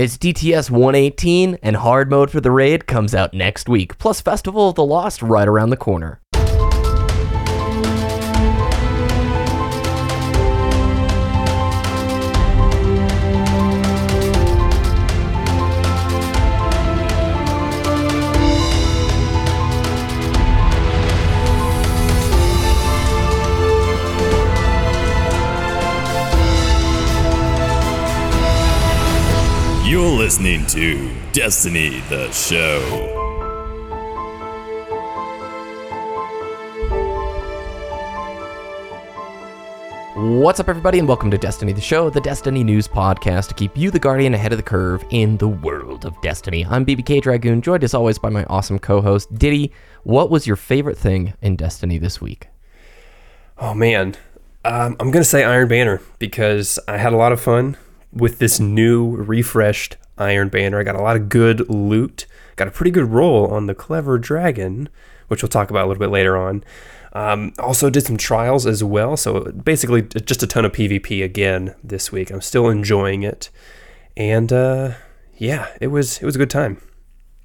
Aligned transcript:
It's 0.00 0.16
DTS 0.16 0.70
118, 0.70 1.58
and 1.62 1.76
hard 1.76 2.08
mode 2.08 2.30
for 2.30 2.40
the 2.40 2.50
raid 2.50 2.86
comes 2.86 3.14
out 3.14 3.34
next 3.34 3.68
week, 3.68 3.98
plus 3.98 4.22
Festival 4.22 4.70
of 4.70 4.74
the 4.74 4.82
Lost 4.82 5.20
right 5.20 5.46
around 5.46 5.68
the 5.68 5.76
corner. 5.76 6.22
Listening 30.30 30.64
to 30.64 31.12
Destiny 31.32 31.98
the 32.08 32.30
Show. 32.30 32.78
What's 40.14 40.60
up, 40.60 40.68
everybody, 40.68 41.00
and 41.00 41.08
welcome 41.08 41.32
to 41.32 41.36
Destiny 41.36 41.72
the 41.72 41.80
Show, 41.80 42.10
the 42.10 42.20
Destiny 42.20 42.62
News 42.62 42.86
podcast 42.86 43.48
to 43.48 43.54
keep 43.54 43.76
you, 43.76 43.90
the 43.90 43.98
Guardian, 43.98 44.32
ahead 44.32 44.52
of 44.52 44.56
the 44.56 44.62
curve 44.62 45.04
in 45.10 45.36
the 45.38 45.48
world 45.48 46.04
of 46.04 46.14
Destiny. 46.22 46.64
I'm 46.64 46.86
BBK 46.86 47.22
Dragoon, 47.22 47.60
joined 47.60 47.82
as 47.82 47.92
always 47.92 48.20
by 48.20 48.28
my 48.28 48.44
awesome 48.44 48.78
co 48.78 49.00
host, 49.00 49.34
Diddy. 49.34 49.72
What 50.04 50.30
was 50.30 50.46
your 50.46 50.54
favorite 50.54 50.96
thing 50.96 51.34
in 51.42 51.56
Destiny 51.56 51.98
this 51.98 52.20
week? 52.20 52.46
Oh 53.58 53.74
man, 53.74 54.14
um, 54.64 54.96
I'm 55.00 55.10
gonna 55.10 55.24
say 55.24 55.42
Iron 55.42 55.66
Banner 55.66 56.00
because 56.20 56.78
I 56.86 56.98
had 56.98 57.12
a 57.12 57.16
lot 57.16 57.32
of 57.32 57.40
fun 57.40 57.76
with 58.12 58.38
this 58.38 58.60
new 58.60 59.16
refreshed 59.16 59.96
Iron 60.20 60.48
Banner. 60.48 60.78
I 60.78 60.82
got 60.82 60.96
a 60.96 61.02
lot 61.02 61.16
of 61.16 61.28
good 61.28 61.68
loot, 61.68 62.26
got 62.56 62.68
a 62.68 62.70
pretty 62.70 62.90
good 62.90 63.06
roll 63.06 63.46
on 63.48 63.66
the 63.66 63.74
Clever 63.74 64.18
Dragon, 64.18 64.88
which 65.28 65.42
we'll 65.42 65.48
talk 65.48 65.70
about 65.70 65.86
a 65.86 65.88
little 65.88 66.00
bit 66.00 66.10
later 66.10 66.36
on. 66.36 66.62
Um, 67.12 67.52
also 67.58 67.90
did 67.90 68.06
some 68.06 68.16
trials 68.16 68.66
as 68.66 68.84
well, 68.84 69.16
so 69.16 69.50
basically 69.52 70.02
just 70.02 70.42
a 70.42 70.46
ton 70.46 70.64
of 70.64 70.72
PvP 70.72 71.24
again 71.24 71.74
this 71.82 72.12
week. 72.12 72.30
I'm 72.30 72.40
still 72.40 72.68
enjoying 72.68 73.24
it, 73.24 73.50
and 74.16 74.52
uh, 74.52 74.92
yeah, 75.36 75.68
it 75.80 75.88
was 75.88 76.18
it 76.18 76.24
was 76.24 76.36
a 76.36 76.38
good 76.38 76.50
time. 76.50 76.80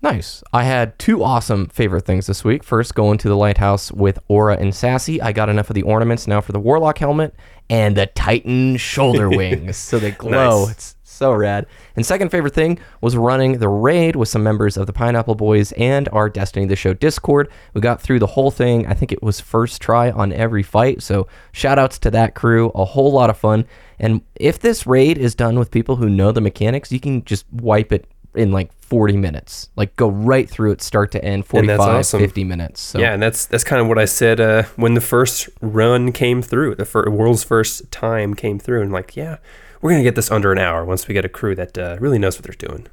Nice. 0.01 0.43
I 0.53 0.65
had 0.65 0.99
two 0.99 1.23
awesome 1.23 1.65
favorite 1.67 2.05
things 2.05 2.27
this 2.27 2.43
week. 2.43 2.63
First, 2.63 2.93
going 2.93 3.17
to 3.19 3.27
the 3.27 3.35
lighthouse 3.35 3.91
with 3.91 4.19
Aura 4.27 4.55
and 4.55 4.75
Sassy. 4.75 5.19
I 5.19 5.31
got 5.31 5.49
enough 5.49 5.71
of 5.71 5.73
the 5.73 5.81
ornaments 5.81 6.27
now 6.27 6.41
for 6.41 6.51
the 6.51 6.59
Warlock 6.59 6.99
helmet 6.99 7.33
and 7.71 7.97
the 7.97 8.05
Titan 8.05 8.77
shoulder 8.77 9.29
wings, 9.35 9.77
so 9.77 9.97
they 9.97 10.11
glow. 10.11 10.65
Nice. 10.65 10.71
It's 10.71 10.94
so 11.15 11.33
rad. 11.33 11.65
And 11.95 12.05
second 12.05 12.29
favorite 12.29 12.53
thing 12.53 12.79
was 13.01 13.15
running 13.15 13.59
the 13.59 13.69
raid 13.69 14.15
with 14.15 14.29
some 14.29 14.43
members 14.43 14.77
of 14.77 14.87
the 14.87 14.93
Pineapple 14.93 15.35
Boys 15.35 15.71
and 15.73 16.09
our 16.09 16.29
Destiny 16.29 16.65
the 16.65 16.75
Show 16.75 16.93
Discord. 16.93 17.49
We 17.73 17.81
got 17.81 18.01
through 18.01 18.19
the 18.19 18.27
whole 18.27 18.51
thing. 18.51 18.85
I 18.85 18.93
think 18.93 19.11
it 19.11 19.23
was 19.23 19.39
first 19.39 19.81
try 19.81 20.11
on 20.11 20.31
every 20.33 20.63
fight. 20.63 21.01
So 21.01 21.27
shout 21.51 21.79
outs 21.79 21.97
to 21.99 22.11
that 22.11 22.35
crew. 22.35 22.71
A 22.75 22.85
whole 22.85 23.11
lot 23.11 23.29
of 23.29 23.37
fun. 23.37 23.65
And 23.99 24.21
if 24.35 24.59
this 24.59 24.85
raid 24.85 25.17
is 25.17 25.35
done 25.35 25.57
with 25.57 25.71
people 25.71 25.95
who 25.95 26.09
know 26.09 26.31
the 26.31 26.41
mechanics, 26.41 26.91
you 26.91 26.99
can 26.99 27.23
just 27.23 27.45
wipe 27.51 27.91
it 27.91 28.07
in 28.35 28.51
like 28.51 28.71
40 28.73 29.17
minutes. 29.17 29.69
Like 29.75 29.95
go 29.95 30.09
right 30.09 30.49
through 30.49 30.71
it 30.71 30.81
start 30.81 31.11
to 31.13 31.23
end, 31.23 31.35
And 31.35 31.45
45, 31.45 31.79
awesome. 31.79 32.19
50 32.19 32.43
minutes. 32.43 32.81
So 32.81 32.99
Yeah, 32.99 33.13
and 33.13 33.21
that's 33.23 33.45
that's 33.45 33.63
kind 33.63 33.81
of 33.81 33.87
what 33.87 33.97
I 33.97 34.05
said 34.05 34.39
uh, 34.39 34.63
when 34.75 34.93
the 34.93 35.01
first 35.01 35.49
run 35.61 36.11
came 36.11 36.41
through, 36.41 36.75
the 36.75 36.85
fir- 36.85 37.09
world's 37.09 37.43
first 37.43 37.89
time 37.91 38.33
came 38.33 38.59
through, 38.59 38.81
and 38.81 38.91
like, 38.91 39.15
yeah, 39.15 39.37
we're 39.81 39.91
gonna 39.91 40.03
get 40.03 40.15
this 40.15 40.31
under 40.31 40.51
an 40.51 40.59
hour 40.59 40.83
once 40.85 41.07
we 41.07 41.13
get 41.13 41.25
a 41.25 41.29
crew 41.29 41.55
that 41.55 41.77
uh, 41.77 41.97
really 41.99 42.19
knows 42.19 42.37
what 42.37 42.43
they're 42.43 42.69
doing. 42.69 42.87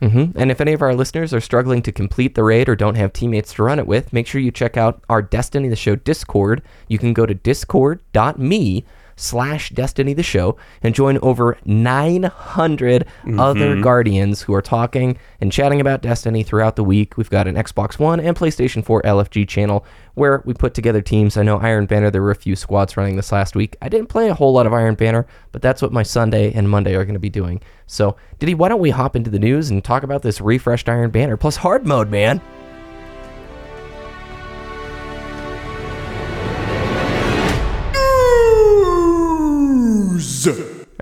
hmm 0.00 0.38
And 0.38 0.50
if 0.50 0.60
any 0.60 0.72
of 0.72 0.82
our 0.82 0.94
listeners 0.94 1.32
are 1.32 1.40
struggling 1.40 1.82
to 1.82 1.92
complete 1.92 2.34
the 2.34 2.44
raid 2.44 2.68
or 2.68 2.76
don't 2.76 2.96
have 2.96 3.12
teammates 3.12 3.54
to 3.54 3.62
run 3.62 3.78
it 3.78 3.86
with, 3.86 4.12
make 4.12 4.26
sure 4.26 4.40
you 4.40 4.50
check 4.50 4.76
out 4.76 5.02
our 5.08 5.22
Destiny 5.22 5.68
the 5.68 5.76
Show 5.76 5.96
Discord. 5.96 6.62
You 6.88 6.98
can 6.98 7.12
go 7.12 7.26
to 7.26 7.34
discord.me 7.34 8.84
slash 9.16 9.70
Destiny 9.70 10.12
the 10.12 10.22
Show 10.22 10.56
and 10.82 10.94
join 10.94 11.18
over 11.18 11.58
900 11.64 13.04
mm-hmm. 13.04 13.40
other 13.40 13.80
Guardians 13.80 14.42
who 14.42 14.54
are 14.54 14.62
talking 14.62 15.18
and 15.40 15.50
chatting 15.50 15.80
about 15.80 16.02
Destiny 16.02 16.42
throughout 16.42 16.76
the 16.76 16.84
week. 16.84 17.16
We've 17.16 17.30
got 17.30 17.48
an 17.48 17.56
Xbox 17.56 17.98
One 17.98 18.20
and 18.20 18.36
PlayStation 18.36 18.84
4 18.84 19.02
LFG 19.02 19.48
channel 19.48 19.84
where 20.14 20.42
we 20.44 20.54
put 20.54 20.74
together 20.74 21.02
teams. 21.02 21.36
I 21.36 21.42
know 21.42 21.58
Iron 21.58 21.86
Banner, 21.86 22.10
there 22.10 22.22
were 22.22 22.30
a 22.30 22.36
few 22.36 22.56
squads 22.56 22.96
running 22.96 23.16
this 23.16 23.32
last 23.32 23.56
week. 23.56 23.76
I 23.82 23.88
didn't 23.88 24.08
play 24.08 24.28
a 24.28 24.34
whole 24.34 24.52
lot 24.52 24.66
of 24.66 24.72
Iron 24.72 24.94
Banner, 24.94 25.26
but 25.52 25.62
that's 25.62 25.82
what 25.82 25.92
my 25.92 26.02
Sunday 26.02 26.52
and 26.52 26.68
Monday 26.68 26.94
are 26.94 27.04
going 27.04 27.14
to 27.14 27.20
be 27.20 27.30
doing. 27.30 27.60
So, 27.86 28.16
Diddy, 28.38 28.54
why 28.54 28.68
don't 28.68 28.80
we 28.80 28.90
hop 28.90 29.16
into 29.16 29.30
the 29.30 29.38
news 29.38 29.70
and 29.70 29.82
talk 29.82 30.02
about 30.02 30.22
this 30.22 30.40
refreshed 30.40 30.88
Iron 30.88 31.10
Banner 31.10 31.36
plus 31.36 31.56
hard 31.56 31.86
mode, 31.86 32.10
man? 32.10 32.40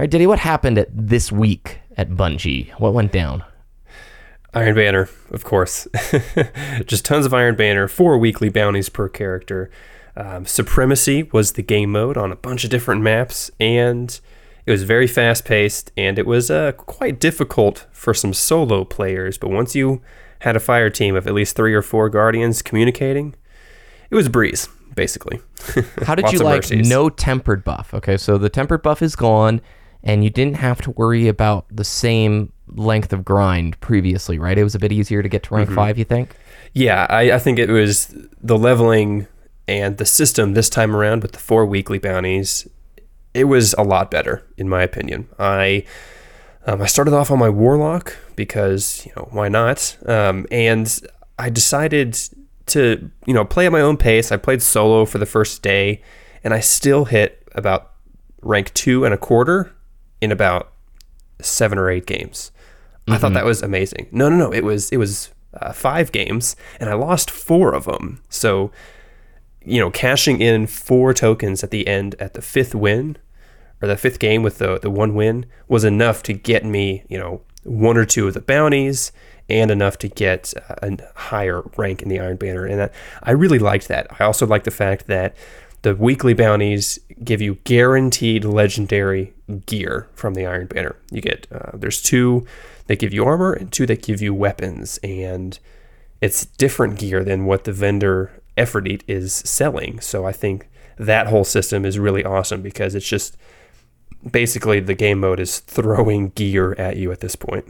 Right, 0.05 0.11
Diddy, 0.11 0.27
what 0.27 0.39
happened 0.39 0.77
at 0.77 0.89
this 0.93 1.33
week 1.33 1.79
at 1.97 2.11
Bungie? 2.11 2.71
What 2.73 2.93
went 2.93 3.11
down? 3.11 3.43
Iron 4.53 4.75
Banner, 4.75 5.09
of 5.31 5.45
course, 5.45 5.89
just 6.85 7.07
tons 7.07 7.25
of 7.25 7.33
Iron 7.33 7.57
Banner, 7.57 7.89
four 7.89 8.19
weekly 8.19 8.51
bounties 8.51 8.91
per 8.91 9.09
character. 9.09 9.71
Um, 10.15 10.45
Supremacy 10.45 11.23
was 11.33 11.53
the 11.53 11.63
game 11.63 11.91
mode 11.91 12.19
on 12.19 12.31
a 12.31 12.37
bunch 12.37 12.65
of 12.65 12.71
different 12.71 13.01
maps, 13.01 13.51
and 13.59 14.21
it 14.67 14.71
was 14.71 14.83
very 14.83 15.07
fast 15.07 15.47
paced, 15.47 15.91
and 15.97 16.19
it 16.19 16.27
was 16.27 16.51
uh, 16.51 16.73
quite 16.73 17.19
difficult 17.19 17.87
for 17.91 18.13
some 18.13 18.35
solo 18.35 18.85
players. 18.85 19.39
But 19.39 19.51
once 19.51 19.75
you 19.75 20.03
had 20.41 20.55
a 20.55 20.61
fire 20.61 20.91
team 20.91 21.17
of 21.17 21.27
at 21.27 21.33
least 21.33 21.57
three 21.57 21.73
or 21.73 21.83
four 21.83 22.11
guardians 22.11 22.61
communicating, 22.61 23.35
it 24.11 24.15
was 24.15 24.27
a 24.27 24.31
breeze, 24.31 24.69
basically. 24.95 25.41
How 26.03 26.15
did 26.15 26.31
you 26.31 26.41
like 26.41 26.59
mercies. 26.59 26.89
no 26.91 27.09
tempered 27.09 27.65
buff? 27.65 27.95
Okay, 27.95 28.19
so 28.19 28.37
the 28.37 28.51
tempered 28.51 28.83
buff 28.83 29.01
is 29.01 29.17
gone, 29.17 29.63
and 30.05 30.23
you 30.23 30.31
didn't 30.31 30.57
have 30.57 30.81
to 30.83 30.91
worry 30.93 31.27
about 31.29 31.67
the 31.75 31.85
same 31.85 32.53
length 32.69 33.13
of 33.13 33.25
grind 33.25 33.79
previously, 33.81 34.39
right? 34.39 34.57
It 34.57 34.63
was 34.65 34.75
a 34.75 34.79
bit 34.79 34.93
easier 34.93 35.23
to 35.23 35.29
get 35.29 35.43
to 35.45 35.49
Mm-hmm. 35.51 35.57
rank 35.57 35.71
five, 35.71 35.99
you 35.99 36.05
think? 36.05 36.37
Yeah, 36.73 37.07
I, 37.09 37.33
I 37.33 37.39
think 37.39 37.59
it 37.59 37.71
was 37.71 38.15
the 38.43 38.59
leveling 38.59 39.27
and 39.67 39.97
the 39.97 40.05
system 40.05 40.55
this 40.55 40.69
time 40.69 40.95
around 40.95 41.23
with 41.23 41.33
the 41.33 41.39
four 41.39 41.65
weekly 41.67 41.99
bounties. 41.99 42.69
It 43.33 43.45
was 43.45 43.75
a 43.75 43.83
lot 43.83 44.11
better, 44.11 44.45
in 44.57 44.69
my 44.69 44.83
opinion. 44.83 45.29
I 45.39 45.85
um, 46.67 46.81
I 46.81 46.87
started 46.87 47.13
off 47.15 47.31
on 47.31 47.39
my 47.39 47.49
warlock 47.51 48.17
because 48.37 49.05
you 49.07 49.13
know 49.17 49.29
why 49.31 49.49
not, 49.49 49.97
um, 50.07 50.47
and 50.51 51.01
I 51.39 51.51
decided 51.51 52.19
to 52.67 53.11
you 53.27 53.35
know 53.35 53.45
play 53.45 53.67
at 53.67 53.73
my 53.73 53.81
own 53.81 53.97
pace. 53.97 54.31
I 54.33 54.37
played 54.37 54.63
solo 54.63 55.05
for 55.05 55.19
the 55.19 55.27
first 55.27 55.63
day, 55.63 56.01
and 56.43 56.55
I 56.55 56.61
still 56.61 57.07
hit 57.07 57.47
about 57.55 57.93
rank 58.43 58.73
two 58.75 59.05
and 59.05 59.13
a 59.13 59.19
quarter 59.19 59.73
in 60.21 60.33
about 60.33 60.73
seven 61.41 61.79
or 61.79 61.91
eight 61.91 62.07
games. 62.07 62.51
I 63.07 63.19
thought 63.19 63.35
that 63.35 63.45
was 63.45 63.63
amazing. 63.63 64.09
No, 64.13 64.29
no, 64.31 64.37
no. 64.37 64.53
It 64.53 64.65
was 64.65 64.91
it 64.91 64.97
was 64.97 65.31
uh, 65.61 65.73
five 65.73 66.11
games, 66.11 66.57
and 66.81 66.89
I 66.89 66.95
lost 66.95 67.31
four 67.31 67.75
of 67.75 67.85
them. 67.85 68.23
So, 68.29 68.71
you 69.63 69.79
know, 69.79 69.91
cashing 69.91 70.41
in 70.41 70.67
four 70.67 71.13
tokens 71.13 71.63
at 71.63 71.71
the 71.71 71.87
end 71.87 72.15
at 72.19 72.35
the 72.35 72.43
fifth 72.43 72.75
win, 72.75 73.19
or 73.83 73.89
the 73.89 73.97
fifth 73.97 74.19
game 74.19 74.43
with 74.43 74.59
the 74.59 74.79
the 74.79 74.91
one 74.91 75.15
win 75.15 75.45
was 75.69 75.85
enough 75.85 76.23
to 76.25 76.33
get 76.33 76.65
me, 76.65 77.05
you 77.09 77.19
know, 77.19 77.43
one 77.65 77.99
or 77.99 78.07
two 78.07 78.27
of 78.27 78.35
the 78.35 78.41
bounties, 78.41 79.13
and 79.49 79.71
enough 79.71 79.99
to 79.99 80.09
get 80.09 80.55
uh, 80.71 80.75
a 80.83 80.97
higher 81.15 81.63
rank 81.77 82.03
in 82.03 82.09
the 82.09 82.21
Iron 82.21 82.37
Banner. 82.37 82.65
And 82.65 82.83
I, 82.83 82.91
I 83.23 83.33
really 83.33 83.59
liked 83.59 83.89
that. 83.89 84.07
I 84.19 84.25
also 84.25 84.47
like 84.47 84.65
the 84.65 84.71
fact 84.71 85.07
that 85.09 85.37
the 85.85 85.95
weekly 85.95 86.33
bounties 86.33 86.99
give 87.23 87.43
you 87.43 87.57
guaranteed 87.65 88.43
legendary 88.43 89.35
gear 89.67 90.09
from 90.15 90.33
the 90.33 90.47
Iron 90.47 90.67
Banner. 90.67 90.97
You 91.11 91.21
get 91.21 91.47
uh, 91.53 91.73
there's 91.75 92.01
two 92.01 92.47
that 92.87 92.99
give 92.99 93.13
you 93.13 93.25
armor 93.25 93.53
and 93.53 93.71
two 93.71 93.85
that 93.87 94.03
give 94.03 94.23
you 94.23 94.33
weapons, 94.33 94.99
and 95.05 95.59
it's 96.23 96.47
different 96.47 96.99
gear 96.99 97.23
than 97.23 97.45
what 97.45 97.65
the 97.65 97.73
vendor 97.73 98.43
Efrideet 98.57 99.03
is 99.07 99.35
selling. 99.35 100.01
So 100.01 100.25
I 100.25 100.33
think 100.33 100.69
that 100.97 101.27
whole 101.27 101.45
system 101.45 101.85
is 101.85 101.99
really 101.99 102.25
awesome 102.25 102.63
because 102.63 102.95
it's 102.95 103.09
just 103.09 103.37
basically 104.29 104.81
the 104.81 104.95
game 104.95 105.21
mode 105.21 105.39
is 105.39 105.61
throwing 105.61 106.31
gear 106.31 106.73
at 106.79 106.97
you 106.97 107.13
at 107.13 107.21
this 107.21 107.37
point. 107.37 107.67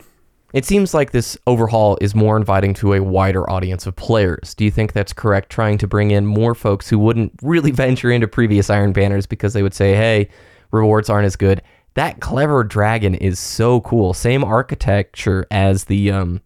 It 0.54 0.64
seems 0.64 0.94
like 0.94 1.10
this 1.10 1.36
overhaul 1.48 1.98
is 2.00 2.14
more 2.14 2.36
inviting 2.36 2.74
to 2.74 2.94
a 2.94 3.02
wider 3.02 3.50
audience 3.50 3.88
of 3.88 3.96
players. 3.96 4.54
Do 4.54 4.64
you 4.64 4.70
think 4.70 4.92
that's 4.92 5.12
correct? 5.12 5.50
Trying 5.50 5.78
to 5.78 5.88
bring 5.88 6.12
in 6.12 6.26
more 6.26 6.54
folks 6.54 6.88
who 6.88 6.96
wouldn't 6.96 7.32
really 7.42 7.70
venture 7.72 8.12
into 8.12 8.28
previous 8.28 8.70
Iron 8.70 8.92
Banners 8.92 9.26
because 9.26 9.52
they 9.52 9.64
would 9.64 9.74
say, 9.74 9.96
hey, 9.96 10.28
rewards 10.70 11.10
aren't 11.10 11.26
as 11.26 11.34
good. 11.34 11.60
That 11.94 12.20
clever 12.20 12.62
dragon 12.62 13.16
is 13.16 13.40
so 13.40 13.80
cool. 13.80 14.14
Same 14.14 14.44
architecture 14.44 15.44
as 15.50 15.84
the 15.84 16.12
um 16.12 16.40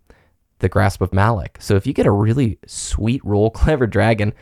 the 0.61 0.70
Grasp 0.70 1.02
of 1.02 1.11
Malok. 1.11 1.61
So 1.61 1.76
if 1.76 1.87
you 1.87 1.93
get 1.93 2.06
a 2.06 2.11
really 2.11 2.58
sweet 2.66 3.22
roll 3.26 3.50
clever 3.61 3.87
dragon, 3.87 4.32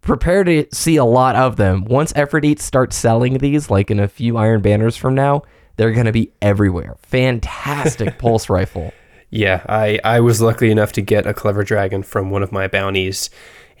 prepare 0.00 0.44
to 0.44 0.66
see 0.72 0.94
a 0.94 1.04
lot 1.04 1.34
of 1.34 1.56
them. 1.56 1.84
Once 1.86 2.12
Efrideet 2.12 2.60
starts 2.60 2.94
selling 2.94 3.38
these, 3.38 3.68
like 3.68 3.90
in 3.90 3.98
a 3.98 4.06
few 4.06 4.36
Iron 4.36 4.62
Banners 4.62 4.96
from 4.96 5.16
now, 5.16 5.42
they're 5.76 5.92
going 5.92 6.06
to 6.06 6.12
be 6.12 6.32
everywhere. 6.40 6.96
Fantastic 7.02 8.18
pulse 8.18 8.48
rifle. 8.48 8.92
Yeah, 9.30 9.64
I, 9.68 9.98
I 10.04 10.20
was 10.20 10.40
lucky 10.42 10.70
enough 10.70 10.92
to 10.92 11.00
get 11.00 11.26
a 11.26 11.32
clever 11.32 11.64
dragon 11.64 12.02
from 12.02 12.30
one 12.30 12.42
of 12.42 12.52
my 12.52 12.68
bounties, 12.68 13.30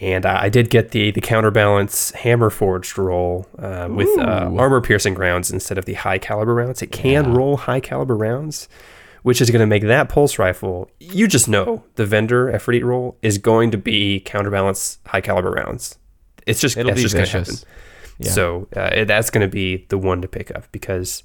and 0.00 0.24
I 0.24 0.48
did 0.48 0.70
get 0.70 0.92
the 0.92 1.10
the 1.10 1.20
counterbalance 1.20 2.10
hammer 2.12 2.48
forged 2.48 2.96
roll 2.96 3.46
uh, 3.58 3.88
with 3.90 4.08
uh, 4.18 4.50
armor 4.56 4.80
piercing 4.80 5.14
rounds 5.14 5.50
instead 5.50 5.76
of 5.76 5.84
the 5.84 5.92
high 5.94 6.18
caliber 6.18 6.54
rounds. 6.54 6.80
It 6.80 6.90
can 6.90 7.34
roll 7.34 7.58
high 7.58 7.80
caliber 7.80 8.16
rounds, 8.16 8.66
which 9.22 9.42
is 9.42 9.50
going 9.50 9.60
to 9.60 9.66
make 9.66 9.82
that 9.82 10.08
pulse 10.08 10.38
rifle. 10.38 10.90
You 10.98 11.28
just 11.28 11.48
know 11.48 11.84
the 11.96 12.06
vendor 12.06 12.50
Efrideet 12.50 12.82
roll 12.84 13.18
is 13.20 13.36
going 13.36 13.70
to 13.72 13.78
be 13.78 14.20
counterbalance 14.20 14.98
high 15.06 15.20
caliber 15.20 15.50
rounds. 15.50 15.98
It's 16.46 16.60
just 16.60 16.78
It'll 16.78 16.94
be 16.94 17.02
just 17.02 17.14
going 17.14 17.26
to 17.26 17.38
vicious. 17.38 17.60
happen. 17.62 17.74
Yeah. 18.18 18.30
So 18.30 18.68
uh, 18.74 19.04
that's 19.04 19.28
going 19.30 19.46
to 19.46 19.52
be 19.52 19.84
the 19.90 19.98
one 19.98 20.22
to 20.22 20.28
pick 20.28 20.50
up 20.50 20.64
because 20.72 21.22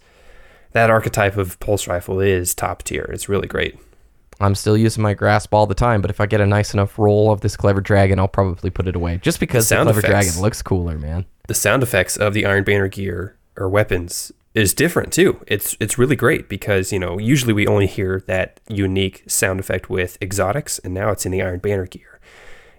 that 0.72 0.90
archetype 0.90 1.38
of 1.38 1.60
pulse 1.60 1.88
rifle 1.88 2.20
is 2.20 2.54
top 2.54 2.84
tier. 2.84 3.10
It's 3.12 3.30
really 3.30 3.48
great. 3.48 3.78
I'm 4.40 4.54
still 4.56 4.78
using 4.78 5.02
my 5.02 5.14
grasp 5.16 5.54
all 5.54 5.66
the 5.66 5.74
time, 5.74 6.02
but 6.02 6.12
if 6.12 6.22
I 6.22 6.28
get 6.28 6.42
a 6.42 6.46
nice 6.46 6.74
enough 6.74 7.00
roll 7.00 7.32
of 7.32 7.42
this 7.42 7.58
clever 7.58 7.82
dragon, 7.82 8.20
I'll 8.20 8.28
probably 8.28 8.70
put 8.70 8.88
it 8.88 8.96
away. 8.96 9.20
Just 9.22 9.40
because 9.40 9.68
the, 9.68 9.76
sound 9.76 9.88
clever 9.88 10.00
effects. 10.00 10.12
dragon 10.12 10.42
looks 10.42 10.62
cooler, 10.62 10.98
man. 10.98 11.26
the 11.48 11.56
sound 11.56 11.82
effects 11.82 12.18
of 12.18 12.34
the 12.34 12.46
Iron 12.46 12.64
Banner 12.64 12.88
gear 12.88 13.36
or 13.56 13.68
weapons 13.68 14.32
is 14.54 14.74
different 14.74 15.12
too. 15.12 15.44
It's 15.48 15.76
it's 15.80 15.98
really 15.98 16.16
great 16.16 16.50
because 16.50 16.92
you 16.92 17.00
know 17.00 17.18
usually 17.18 17.54
we 17.54 17.66
only 17.68 17.88
hear 17.88 18.24
that 18.28 18.60
unique 18.68 19.24
sound 19.28 19.60
effect 19.60 19.90
with 19.90 20.18
exotics, 20.22 20.78
and 20.80 20.94
now 20.94 21.10
it's 21.10 21.26
in 21.26 21.32
the 21.32 21.42
Iron 21.42 21.60
Banner 21.60 21.88
gear, 21.88 22.20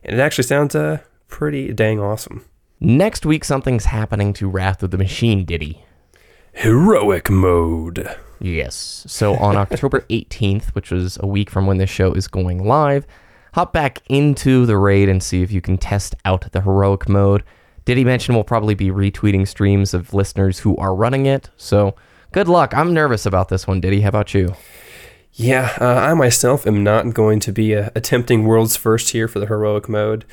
and 0.04 0.14
it 0.14 0.20
actually 0.20 0.44
sounds 0.44 0.74
uh 0.74 0.98
pretty 1.28 1.72
dang 1.72 1.98
awesome. 1.98 2.44
Next 2.80 3.26
week, 3.26 3.44
something's 3.44 3.86
happening 3.86 4.32
to 4.34 4.48
Wrath 4.48 4.84
of 4.84 4.92
the 4.92 4.98
Machine, 4.98 5.44
Diddy. 5.44 5.84
Heroic 6.58 7.30
mode. 7.30 8.16
Yes. 8.40 9.04
So 9.06 9.36
on 9.36 9.54
October 9.56 10.00
18th, 10.10 10.70
which 10.70 10.90
was 10.90 11.16
a 11.20 11.26
week 11.26 11.50
from 11.50 11.68
when 11.68 11.78
this 11.78 11.88
show 11.88 12.12
is 12.12 12.26
going 12.26 12.64
live, 12.64 13.06
hop 13.54 13.72
back 13.72 14.02
into 14.08 14.66
the 14.66 14.76
raid 14.76 15.08
and 15.08 15.22
see 15.22 15.42
if 15.42 15.52
you 15.52 15.60
can 15.60 15.78
test 15.78 16.16
out 16.24 16.50
the 16.50 16.62
heroic 16.62 17.08
mode. 17.08 17.44
Did 17.84 17.96
he 17.96 18.02
mention 18.04 18.34
we'll 18.34 18.42
probably 18.42 18.74
be 18.74 18.88
retweeting 18.88 19.46
streams 19.46 19.94
of 19.94 20.12
listeners 20.12 20.58
who 20.58 20.76
are 20.78 20.96
running 20.96 21.26
it? 21.26 21.48
So 21.56 21.94
good 22.32 22.48
luck. 22.48 22.74
I'm 22.74 22.92
nervous 22.92 23.24
about 23.24 23.50
this 23.50 23.68
one, 23.68 23.80
Diddy. 23.80 24.00
How 24.00 24.08
about 24.08 24.34
you? 24.34 24.56
Yeah, 25.34 25.76
uh, 25.80 25.84
I 25.84 26.14
myself 26.14 26.66
am 26.66 26.82
not 26.82 27.14
going 27.14 27.38
to 27.38 27.52
be 27.52 27.76
uh, 27.76 27.90
attempting 27.94 28.44
world's 28.44 28.74
first 28.76 29.10
here 29.10 29.28
for 29.28 29.38
the 29.38 29.46
heroic 29.46 29.88
mode 29.88 30.24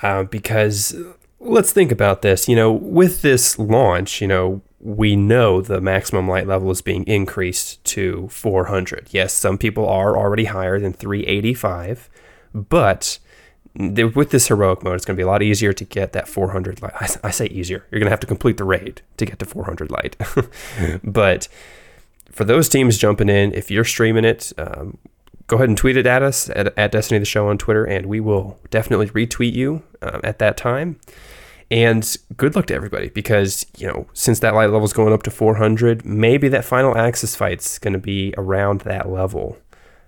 uh, 0.00 0.22
because 0.22 0.96
let's 1.38 1.72
think 1.72 1.92
about 1.92 2.22
this. 2.22 2.48
You 2.48 2.56
know, 2.56 2.72
with 2.72 3.20
this 3.20 3.58
launch, 3.58 4.22
you 4.22 4.26
know, 4.26 4.62
we 4.80 5.16
know 5.16 5.60
the 5.60 5.80
maximum 5.80 6.28
light 6.28 6.46
level 6.46 6.70
is 6.70 6.82
being 6.82 7.04
increased 7.04 7.82
to 7.84 8.28
400. 8.28 9.08
Yes, 9.10 9.32
some 9.32 9.58
people 9.58 9.88
are 9.88 10.16
already 10.16 10.44
higher 10.44 10.78
than 10.78 10.92
385, 10.92 12.08
but 12.54 13.18
th- 13.76 14.14
with 14.14 14.30
this 14.30 14.48
heroic 14.48 14.84
mode, 14.84 14.94
it's 14.94 15.04
going 15.04 15.16
to 15.16 15.20
be 15.20 15.24
a 15.24 15.26
lot 15.26 15.42
easier 15.42 15.72
to 15.72 15.84
get 15.84 16.12
that 16.12 16.28
400 16.28 16.80
light. 16.80 17.16
I 17.24 17.30
say 17.30 17.46
easier. 17.46 17.86
You're 17.90 17.98
going 17.98 18.06
to 18.06 18.10
have 18.10 18.20
to 18.20 18.26
complete 18.26 18.56
the 18.56 18.64
raid 18.64 19.02
to 19.16 19.26
get 19.26 19.38
to 19.40 19.46
400 19.46 19.90
light. 19.90 20.16
but 21.04 21.48
for 22.30 22.44
those 22.44 22.68
teams 22.68 22.98
jumping 22.98 23.28
in, 23.28 23.52
if 23.54 23.70
you're 23.70 23.84
streaming 23.84 24.24
it, 24.24 24.52
um, 24.58 24.96
go 25.48 25.56
ahead 25.56 25.68
and 25.68 25.76
tweet 25.76 25.96
it 25.96 26.06
at 26.06 26.22
us 26.22 26.50
at, 26.50 26.76
at 26.78 26.92
Destiny 26.92 27.18
the 27.18 27.24
Show 27.24 27.48
on 27.48 27.58
Twitter, 27.58 27.84
and 27.84 28.06
we 28.06 28.20
will 28.20 28.60
definitely 28.70 29.08
retweet 29.08 29.54
you 29.54 29.82
um, 30.02 30.20
at 30.22 30.38
that 30.38 30.56
time. 30.56 31.00
And 31.70 32.16
good 32.36 32.56
luck 32.56 32.66
to 32.66 32.74
everybody 32.74 33.10
because, 33.10 33.66
you 33.76 33.86
know, 33.86 34.06
since 34.14 34.40
that 34.40 34.54
light 34.54 34.70
level 34.70 34.84
is 34.84 34.94
going 34.94 35.12
up 35.12 35.22
to 35.24 35.30
400, 35.30 36.04
maybe 36.04 36.48
that 36.48 36.64
final 36.64 36.94
Aksis 36.94 37.36
fight's 37.36 37.78
going 37.78 37.92
to 37.92 37.98
be 37.98 38.32
around 38.38 38.80
that 38.82 39.10
level. 39.10 39.58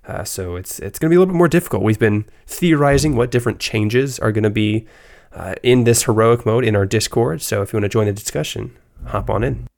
Uh, 0.09 0.25
so 0.25 0.57
it's 0.57 0.79
it's 0.79 0.99
going 0.99 1.09
to 1.09 1.11
be 1.11 1.17
a 1.17 1.19
little 1.19 1.35
bit 1.35 1.39
more 1.39 1.49
difficult. 1.49 1.83
We've 1.83 1.99
been 1.99 2.25
theorizing 2.47 3.15
what 3.15 3.31
different 3.31 3.61
changes 3.61 4.19
are 4.19 4.33
going 4.33 4.45
to 4.45 4.51
be 4.51 4.87
uh, 5.33 5.55
in 5.63 5.85
this 5.85 6.05
heroic 6.05 6.47
mode 6.47 6.65
in 6.65 6.75
our 6.75 6.87
Discord. 6.87 7.43
So 7.43 7.61
if 7.61 7.73
you 7.73 7.77
want 7.77 7.85
to 7.85 7.91
join 7.91 8.07
the 8.07 8.13
discussion, 8.13 8.75
hop 9.07 9.29
on 9.29 9.45
in. 9.45 9.69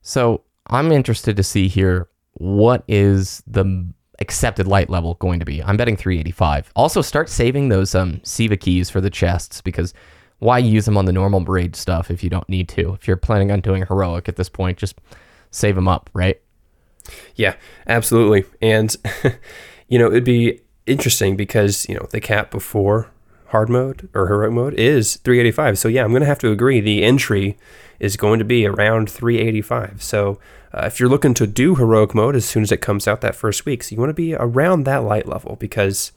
So 0.00 0.42
I'm 0.68 0.90
interested 0.90 1.36
to 1.36 1.42
see 1.42 1.68
here 1.68 2.08
what 2.32 2.84
is 2.88 3.42
the 3.46 3.86
accepted 4.20 4.66
light 4.66 4.90
level 4.90 5.14
going 5.14 5.38
to 5.38 5.44
be. 5.44 5.62
I'm 5.62 5.76
betting 5.76 5.96
385. 5.96 6.72
Also, 6.74 7.02
start 7.02 7.28
saving 7.28 7.68
those 7.68 7.94
um 7.94 8.20
Siva 8.24 8.56
keys 8.56 8.88
for 8.88 9.02
the 9.02 9.10
chests 9.10 9.60
because 9.60 9.92
why 10.38 10.58
use 10.58 10.84
them 10.84 10.96
on 10.96 11.04
the 11.04 11.12
normal 11.12 11.40
raid 11.40 11.74
stuff 11.74 12.10
if 12.10 12.22
you 12.22 12.30
don't 12.30 12.48
need 12.48 12.68
to? 12.70 12.94
If 12.94 13.08
you're 13.08 13.16
planning 13.16 13.50
on 13.50 13.60
doing 13.60 13.84
heroic 13.86 14.28
at 14.28 14.36
this 14.36 14.48
point, 14.48 14.78
just 14.78 15.00
save 15.50 15.74
them 15.74 15.88
up, 15.88 16.10
right? 16.12 16.40
Yeah, 17.34 17.56
absolutely. 17.86 18.44
And, 18.60 18.94
you 19.88 19.98
know, 19.98 20.06
it'd 20.06 20.24
be 20.24 20.60
interesting 20.86 21.36
because, 21.36 21.88
you 21.88 21.94
know, 21.94 22.06
the 22.10 22.20
cap 22.20 22.50
before 22.50 23.10
hard 23.48 23.68
mode 23.68 24.08
or 24.14 24.28
heroic 24.28 24.52
mode 24.52 24.74
is 24.74 25.16
385. 25.16 25.78
So, 25.78 25.88
yeah, 25.88 26.04
I'm 26.04 26.10
going 26.10 26.20
to 26.20 26.26
have 26.26 26.38
to 26.40 26.52
agree. 26.52 26.80
The 26.80 27.02
entry 27.02 27.58
is 27.98 28.16
going 28.16 28.38
to 28.38 28.44
be 28.44 28.66
around 28.66 29.10
385. 29.10 30.02
So, 30.02 30.38
uh, 30.72 30.84
if 30.84 31.00
you're 31.00 31.08
looking 31.08 31.32
to 31.34 31.46
do 31.46 31.76
heroic 31.76 32.14
mode 32.14 32.36
as 32.36 32.44
soon 32.44 32.62
as 32.62 32.70
it 32.70 32.82
comes 32.82 33.08
out 33.08 33.22
that 33.22 33.34
first 33.34 33.64
week, 33.64 33.82
so 33.82 33.94
you 33.94 33.98
want 33.98 34.10
to 34.10 34.14
be 34.14 34.34
around 34.34 34.84
that 34.84 35.02
light 35.02 35.26
level 35.26 35.56
because, 35.56 36.12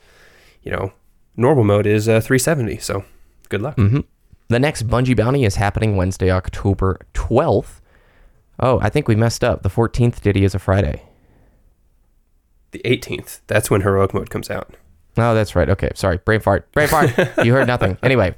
you 0.62 0.72
know, 0.72 0.92
normal 1.38 1.64
mode 1.64 1.88
is 1.88 2.10
uh, 2.10 2.20
370. 2.20 2.78
So, 2.78 3.06
good 3.52 3.62
luck. 3.62 3.78
Mm-hmm. 3.78 4.00
The 4.48 4.60
next 4.60 4.88
Bungie 4.88 5.16
bounty 5.16 5.46
is 5.46 5.56
happening 5.56 5.96
Wednesday, 5.96 6.32
October 6.32 7.00
12th. 7.14 7.82
Oh, 8.60 8.80
I 8.82 8.90
think 8.90 9.08
we 9.08 9.16
messed 9.16 9.44
up. 9.44 9.62
The 9.62 9.70
14th 9.70 10.22
Diddy 10.22 10.44
is 10.44 10.56
a 10.56 10.60
Friday. 10.60 11.04
The 12.72 12.82
18th, 12.86 13.42
that's 13.48 13.70
when 13.70 13.82
heroic 13.82 14.14
mode 14.14 14.30
comes 14.30 14.50
out. 14.50 14.76
Oh, 15.18 15.36
that's 15.36 15.56
right. 15.56 15.70
Okay, 15.70 15.92
sorry. 15.94 16.18
Brain 16.18 16.40
fart. 16.40 16.72
Brain 16.72 16.88
fart. 16.88 17.14
you 17.46 17.54
heard 17.54 17.68
nothing. 17.68 17.98
Anyway, 18.02 18.34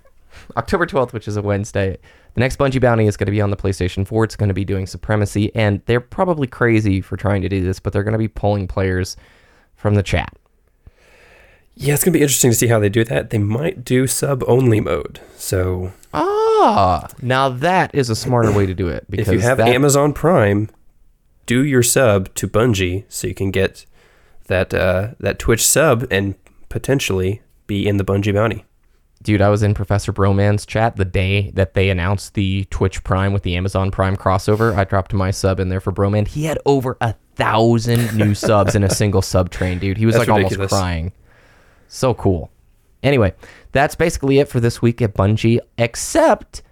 October 0.57 0.85
12th, 0.85 1.13
which 1.13 1.27
is 1.27 1.37
a 1.37 1.41
Wednesday. 1.41 1.97
The 2.33 2.39
next 2.39 2.57
Bungie 2.57 2.81
bounty 2.81 3.05
is 3.05 3.15
going 3.15 3.27
to 3.27 3.31
be 3.31 3.41
on 3.41 3.51
the 3.51 3.57
PlayStation 3.57 4.07
4. 4.07 4.23
It's 4.23 4.35
going 4.35 4.47
to 4.47 4.55
be 4.55 4.65
doing 4.65 4.87
Supremacy, 4.87 5.53
and 5.53 5.81
they're 5.85 6.01
probably 6.01 6.47
crazy 6.47 6.99
for 6.99 7.15
trying 7.15 7.43
to 7.43 7.49
do 7.49 7.63
this, 7.63 7.79
but 7.79 7.93
they're 7.93 8.03
going 8.03 8.13
to 8.13 8.17
be 8.17 8.27
pulling 8.27 8.67
players 8.67 9.15
from 9.75 9.93
the 9.93 10.03
chat. 10.03 10.35
Yeah, 11.75 11.93
it's 11.95 12.03
going 12.03 12.13
to 12.13 12.19
be 12.19 12.23
interesting 12.23 12.51
to 12.51 12.55
see 12.57 12.67
how 12.67 12.79
they 12.79 12.89
do 12.89 13.03
that. 13.05 13.31
They 13.31 13.39
might 13.39 13.83
do 13.83 14.05
sub 14.07 14.43
only 14.47 14.79
mode. 14.79 15.19
So, 15.35 15.91
Ah, 16.13 17.07
now 17.21 17.49
that 17.49 17.93
is 17.95 18.09
a 18.09 18.15
smarter 18.15 18.51
way 18.51 18.65
to 18.67 18.73
do 18.75 18.87
it 18.87 19.05
because 19.09 19.27
if 19.27 19.33
you 19.33 19.39
have 19.39 19.57
that, 19.57 19.69
Amazon 19.69 20.13
Prime, 20.13 20.69
do 21.45 21.63
your 21.63 21.83
sub 21.83 22.33
to 22.35 22.47
Bungie 22.47 23.05
so 23.09 23.27
you 23.27 23.33
can 23.33 23.49
get 23.51 23.85
that 24.47 24.73
uh, 24.73 25.09
that 25.19 25.39
Twitch 25.39 25.65
sub 25.65 26.05
and 26.11 26.35
potentially 26.69 27.41
be 27.67 27.87
in 27.87 27.97
the 27.97 28.03
Bungie 28.05 28.33
bounty. 28.33 28.65
dude, 29.23 29.41
I 29.41 29.49
was 29.49 29.63
in 29.63 29.73
Professor 29.73 30.13
Broman's 30.13 30.65
chat 30.65 30.95
the 30.95 31.05
day 31.05 31.49
that 31.51 31.73
they 31.73 31.89
announced 31.89 32.33
the 32.35 32.65
Twitch 32.69 33.03
Prime 33.03 33.33
with 33.33 33.43
the 33.43 33.55
Amazon 33.55 33.89
Prime 33.89 34.15
crossover. 34.15 34.75
I 34.75 34.83
dropped 34.83 35.13
my 35.13 35.31
sub 35.31 35.59
in 35.59 35.69
there 35.69 35.79
for 35.81 35.91
Broman. 35.91 36.27
He 36.27 36.43
had 36.45 36.59
over 36.65 36.97
a 37.01 37.13
thousand 37.35 38.15
new 38.15 38.35
subs 38.35 38.75
in 38.75 38.83
a 38.83 38.89
single 39.01 39.21
sub 39.23 39.49
train, 39.49 39.79
dude. 39.79 39.97
He 39.97 40.05
was 40.05 40.15
That's 40.15 40.27
like 40.29 40.37
ridiculous. 40.37 40.71
almost 40.71 40.81
crying. 40.83 41.11
So 41.93 42.15
cool. 42.15 42.49
Anyway, 43.03 43.33
that's 43.71 43.93
basically 43.93 44.39
it 44.39 44.47
for 44.47 44.59
this 44.59 44.81
week 44.81 44.99
at 45.01 45.13
Bungie, 45.13 45.59
except 45.77 46.63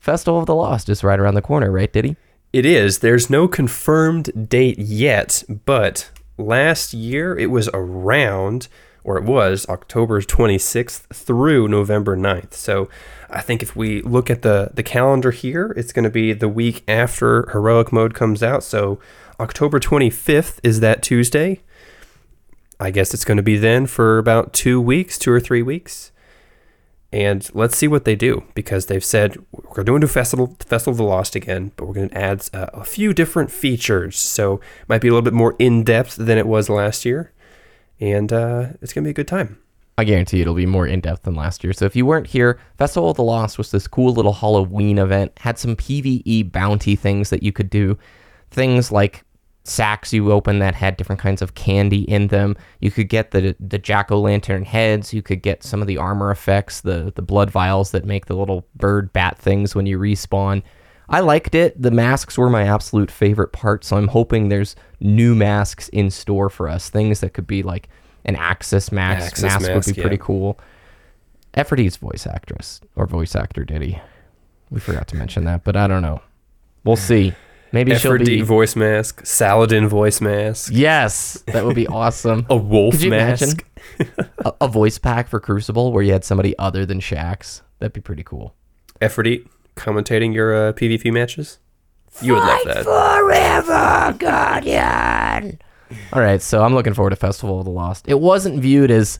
Festival 0.00 0.40
of 0.40 0.46
the 0.46 0.54
Lost 0.54 0.88
is 0.88 1.04
right 1.04 1.20
around 1.20 1.34
the 1.34 1.42
corner, 1.42 1.70
right, 1.70 1.92
Diddy? 1.92 2.16
It 2.54 2.64
is. 2.64 3.00
There's 3.00 3.28
no 3.28 3.48
confirmed 3.48 4.48
date 4.48 4.78
yet, 4.78 5.44
but 5.66 6.10
last 6.38 6.94
year 6.94 7.38
it 7.38 7.50
was 7.50 7.68
around, 7.74 8.68
or 9.04 9.18
it 9.18 9.24
was 9.24 9.66
October 9.68 10.22
26th 10.22 11.06
through 11.14 11.68
November 11.68 12.16
9th. 12.16 12.54
So 12.54 12.88
I 13.28 13.42
think 13.42 13.62
if 13.62 13.76
we 13.76 14.00
look 14.02 14.30
at 14.30 14.40
the, 14.40 14.70
the 14.72 14.82
calendar 14.82 15.32
here, 15.32 15.74
it's 15.76 15.92
going 15.92 16.04
to 16.04 16.10
be 16.10 16.32
the 16.32 16.48
week 16.48 16.82
after 16.88 17.46
Heroic 17.50 17.92
Mode 17.92 18.14
comes 18.14 18.42
out. 18.42 18.64
So 18.64 18.98
October 19.38 19.78
25th 19.78 20.60
is 20.62 20.80
that 20.80 21.02
Tuesday. 21.02 21.60
I 22.82 22.90
guess 22.90 23.14
it's 23.14 23.24
going 23.24 23.36
to 23.36 23.42
be 23.42 23.56
then 23.56 23.86
for 23.86 24.18
about 24.18 24.52
two 24.52 24.80
weeks, 24.80 25.16
two 25.18 25.30
or 25.30 25.40
three 25.40 25.62
weeks. 25.62 26.10
And 27.12 27.48
let's 27.54 27.76
see 27.76 27.86
what 27.86 28.04
they 28.04 28.16
do 28.16 28.44
because 28.54 28.86
they've 28.86 29.04
said 29.04 29.36
we're 29.52 29.84
going 29.84 30.00
to 30.00 30.06
do 30.06 30.10
Festival 30.10 30.56
Festival 30.60 30.92
of 30.92 30.96
the 30.96 31.04
Lost 31.04 31.36
again, 31.36 31.72
but 31.76 31.86
we're 31.86 31.94
going 31.94 32.08
to 32.08 32.18
add 32.18 32.48
uh, 32.52 32.66
a 32.72 32.84
few 32.84 33.12
different 33.12 33.50
features. 33.50 34.18
So 34.18 34.54
it 34.54 34.88
might 34.88 35.00
be 35.02 35.08
a 35.08 35.10
little 35.12 35.22
bit 35.22 35.34
more 35.34 35.54
in 35.58 35.84
depth 35.84 36.16
than 36.16 36.38
it 36.38 36.46
was 36.46 36.68
last 36.68 37.04
year, 37.04 37.32
and 38.00 38.32
uh, 38.32 38.68
it's 38.80 38.92
going 38.92 39.04
to 39.04 39.08
be 39.08 39.10
a 39.10 39.14
good 39.14 39.28
time. 39.28 39.58
I 39.98 40.04
guarantee 40.04 40.40
it'll 40.40 40.54
be 40.54 40.64
more 40.64 40.86
in 40.86 41.00
depth 41.00 41.24
than 41.24 41.34
last 41.34 41.62
year. 41.62 41.74
So 41.74 41.84
if 41.84 41.94
you 41.94 42.06
weren't 42.06 42.28
here, 42.28 42.58
Festival 42.78 43.10
of 43.10 43.16
the 43.18 43.22
Lost 43.22 43.58
was 43.58 43.70
this 43.70 43.86
cool 43.86 44.14
little 44.14 44.32
Halloween 44.32 44.98
event. 44.98 45.32
Had 45.40 45.58
some 45.58 45.76
PVE 45.76 46.50
bounty 46.50 46.96
things 46.96 47.28
that 47.28 47.42
you 47.42 47.52
could 47.52 47.68
do. 47.68 47.98
Things 48.50 48.90
like 48.90 49.22
sacks 49.64 50.12
you 50.12 50.32
open 50.32 50.58
that 50.58 50.74
had 50.74 50.96
different 50.96 51.20
kinds 51.20 51.40
of 51.40 51.54
candy 51.54 52.02
in 52.02 52.28
them. 52.28 52.56
You 52.80 52.90
could 52.90 53.08
get 53.08 53.30
the 53.30 53.54
the 53.60 53.78
jack 53.78 54.10
o' 54.10 54.20
lantern 54.20 54.64
heads. 54.64 55.12
You 55.12 55.22
could 55.22 55.42
get 55.42 55.62
some 55.62 55.80
of 55.80 55.86
the 55.86 55.98
armor 55.98 56.30
effects, 56.30 56.80
the 56.80 57.12
the 57.14 57.22
blood 57.22 57.50
vials 57.50 57.92
that 57.92 58.04
make 58.04 58.26
the 58.26 58.36
little 58.36 58.66
bird 58.76 59.12
bat 59.12 59.38
things 59.38 59.74
when 59.74 59.86
you 59.86 59.98
respawn. 59.98 60.62
I 61.08 61.20
liked 61.20 61.54
it. 61.54 61.80
The 61.80 61.90
masks 61.90 62.38
were 62.38 62.48
my 62.48 62.62
absolute 62.62 63.10
favorite 63.10 63.52
part, 63.52 63.84
so 63.84 63.96
I'm 63.96 64.08
hoping 64.08 64.48
there's 64.48 64.74
new 65.00 65.34
masks 65.34 65.88
in 65.88 66.10
store 66.10 66.48
for 66.48 66.68
us. 66.68 66.88
Things 66.88 67.20
that 67.20 67.34
could 67.34 67.46
be 67.46 67.62
like 67.62 67.88
an 68.24 68.36
Aksis 68.36 68.90
mask. 68.90 69.34
Aksis 69.34 69.42
mask, 69.42 69.60
would 69.60 69.74
mask, 69.74 69.94
be 69.94 70.00
pretty 70.00 70.18
cool. 70.18 70.58
Efrideet's 71.54 71.96
voice 71.98 72.26
actress 72.26 72.80
or 72.96 73.06
voice 73.06 73.36
actor, 73.36 73.64
Diddy? 73.64 74.00
We 74.70 74.80
forgot 74.80 75.06
to 75.08 75.16
mention 75.16 75.44
that, 75.44 75.64
but 75.64 75.76
I 75.76 75.86
don't 75.86 76.00
know. 76.00 76.22
We'll 76.84 76.96
see. 76.96 77.34
Maybe 77.72 77.94
she'll 77.96 78.12
Efrideet 78.12 78.26
be. 78.26 78.40
voice 78.42 78.76
mask, 78.76 79.24
Saladin 79.24 79.88
voice 79.88 80.20
mask, 80.20 80.70
Yes, 80.74 81.42
that 81.46 81.64
would 81.64 81.74
be 81.76 81.86
awesome. 81.88 82.46
a 82.50 82.56
wolf 82.56 82.92
Could 82.94 83.02
you 83.04 83.10
mask. 83.10 83.64
imagine 83.98 84.14
a, 84.44 84.52
a 84.62 84.68
voice 84.68 84.98
pack 84.98 85.28
for 85.28 85.40
Crucible 85.40 85.92
where 85.92 86.02
you 86.02 86.12
had 86.12 86.24
somebody 86.24 86.56
other 86.58 86.84
than 86.84 87.00
Shax? 87.00 87.62
That'd 87.78 87.92
be 87.94 88.00
pretty 88.00 88.22
cool. 88.22 88.54
Efrideet 89.00 89.48
commentating 89.76 90.34
your 90.34 90.68
uh, 90.68 90.72
PvP 90.74 91.12
matches. 91.12 91.58
You 92.20 92.34
would 92.34 92.40
love 92.44 92.60
that. 92.66 92.84
Forever, 92.84 94.16
Guardian. 94.18 95.58
All 96.12 96.20
right, 96.22 96.40
so 96.42 96.62
I'm 96.62 96.74
looking 96.74 96.94
forward 96.94 97.10
to 97.10 97.16
Festival 97.16 97.58
of 97.58 97.64
the 97.64 97.70
Lost. 97.70 98.04
It 98.06 98.20
wasn't 98.20 98.60
viewed 98.60 98.90
as 98.90 99.18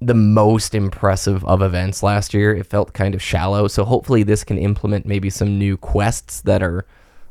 the 0.00 0.14
most 0.14 0.74
impressive 0.74 1.44
of 1.44 1.60
events 1.60 2.02
last 2.02 2.32
year. 2.32 2.54
It 2.54 2.66
felt 2.66 2.92
kind 2.94 3.14
of 3.14 3.20
shallow. 3.22 3.68
So 3.68 3.84
hopefully 3.84 4.22
this 4.22 4.42
can 4.44 4.56
implement 4.56 5.04
maybe 5.06 5.28
some 5.28 5.58
new 5.58 5.76
quests 5.76 6.40
that 6.42 6.62
are 6.62 6.86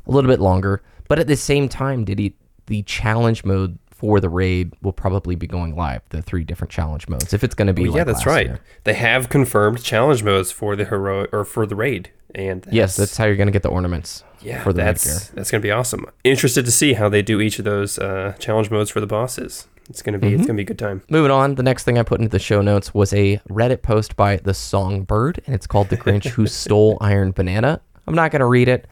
a 0.08 0.12
little 0.12 0.30
bit 0.30 0.40
longer. 0.40 0.82
But 1.08 1.20
at 1.20 1.28
the 1.28 1.36
same 1.36 1.70
time, 1.70 2.06
Diddy 2.06 2.36
the 2.68 2.84
challenge 2.84 3.46
mode 3.46 3.78
for 3.90 4.20
the 4.20 4.30
raid 4.30 4.74
will 4.82 4.92
probably 4.94 5.36
be 5.36 5.48
going 5.48 5.76
live, 5.76 6.02
the 6.10 6.22
three 6.22 6.44
different 6.44 6.70
challenge 6.70 7.08
modes. 7.08 7.34
If 7.34 7.44
it's 7.44 7.56
going 7.56 7.68
to 7.68 7.74
be 7.74 7.84
Well, 7.84 7.92
like 7.94 7.98
yeah, 8.00 8.04
that's 8.04 8.26
right. 8.26 8.46
year. 8.46 8.60
They 8.84 8.94
have 8.94 9.30
confirmed 9.30 9.82
challenge 9.82 10.22
modes 10.22 10.52
for 10.52 10.76
the 10.76 10.86
heroic 10.86 11.30
or 11.34 11.46
for 11.46 11.66
the 11.66 11.76
raid, 11.76 12.12
and 12.36 12.68
Yes, 12.72 12.96
that's 12.98 13.16
how 13.18 13.26
you're 13.26 13.38
going 13.38 13.48
to 13.48 13.54
get 13.54 13.64
the 13.64 13.70
ornaments 13.70 14.24
yeah, 14.42 14.62
for 14.62 14.72
the 14.74 14.84
that's 14.84 15.30
that's 15.30 15.50
gonna 15.50 15.62
be 15.62 15.72
awesome. 15.72 16.06
Interested 16.24 16.64
to 16.66 16.72
see 16.72 16.94
how 16.94 17.10
they 17.10 17.22
do 17.24 17.42
each 17.42 17.58
of 17.58 17.66
those 17.66 17.98
uh, 17.98 18.36
challenge 18.38 18.70
modes 18.70 18.92
for 18.92 19.00
the 19.00 19.08
bosses. 19.08 19.68
It's 19.90 20.02
gonna 20.04 20.20
be 20.20 20.28
Mm-hmm. 20.28 20.36
it's 20.36 20.46
gonna 20.46 20.58
be 20.58 20.62
a 20.64 20.66
good 20.66 20.78
time. 20.78 21.02
Moving 21.10 21.32
on, 21.32 21.56
the 21.56 21.64
next 21.64 21.86
thing 21.86 21.98
I 21.98 22.04
put 22.04 22.20
into 22.20 22.30
the 22.30 22.38
show 22.40 22.62
notes 22.62 22.94
was 22.94 23.14
a 23.14 23.38
Reddit 23.50 23.82
post 23.82 24.16
by 24.18 24.36
the 24.38 24.54
Songbird, 24.54 25.42
and 25.48 25.56
it's 25.56 25.66
called 25.66 25.90
"The 25.90 25.98
Grinch 25.98 26.26
Who 26.28 26.46
Stole 26.48 26.98
Iron 27.02 27.32
Banana." 27.32 27.82
I'm 28.06 28.14
not 28.14 28.30
gonna 28.32 28.46
read 28.48 28.68
it, 28.68 28.86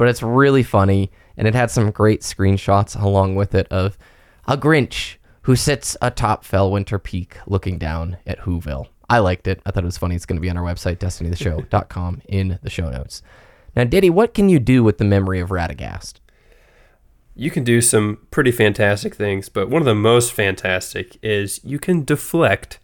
but 0.00 0.08
it's 0.08 0.22
really 0.22 0.62
funny, 0.62 1.10
and 1.36 1.46
it 1.46 1.54
had 1.54 1.70
some 1.70 1.90
great 1.90 2.22
screenshots 2.22 2.98
along 2.98 3.34
with 3.34 3.54
it 3.54 3.68
of 3.68 3.98
a 4.48 4.56
Grinch 4.56 5.16
who 5.42 5.54
sits 5.54 5.94
atop 6.00 6.42
Felwinter 6.42 6.98
Peak 7.02 7.36
looking 7.46 7.76
down 7.76 8.16
at 8.26 8.38
Whoville. 8.38 8.86
I 9.10 9.18
liked 9.18 9.46
it. 9.46 9.60
I 9.66 9.70
thought 9.70 9.82
it 9.82 9.84
was 9.84 9.98
funny. 9.98 10.14
It's 10.16 10.24
going 10.24 10.38
to 10.38 10.40
be 10.40 10.48
on 10.48 10.56
our 10.56 10.64
website, 10.64 10.96
destinytheshow.com, 10.96 12.22
in 12.30 12.58
the 12.62 12.70
show 12.70 12.88
notes. 12.88 13.20
Now, 13.76 13.84
Diddy, 13.84 14.08
what 14.08 14.32
can 14.32 14.48
you 14.48 14.58
do 14.58 14.82
with 14.82 14.96
the 14.96 15.04
memory 15.04 15.38
of 15.38 15.50
Radagast? 15.50 16.14
You 17.34 17.50
can 17.50 17.62
do 17.62 17.82
some 17.82 18.26
pretty 18.30 18.52
fantastic 18.52 19.14
things, 19.14 19.50
but 19.50 19.68
one 19.68 19.82
of 19.82 19.86
the 19.86 19.94
most 19.94 20.32
fantastic 20.32 21.18
is 21.22 21.60
you 21.62 21.78
can 21.78 22.06
deflect 22.06 22.78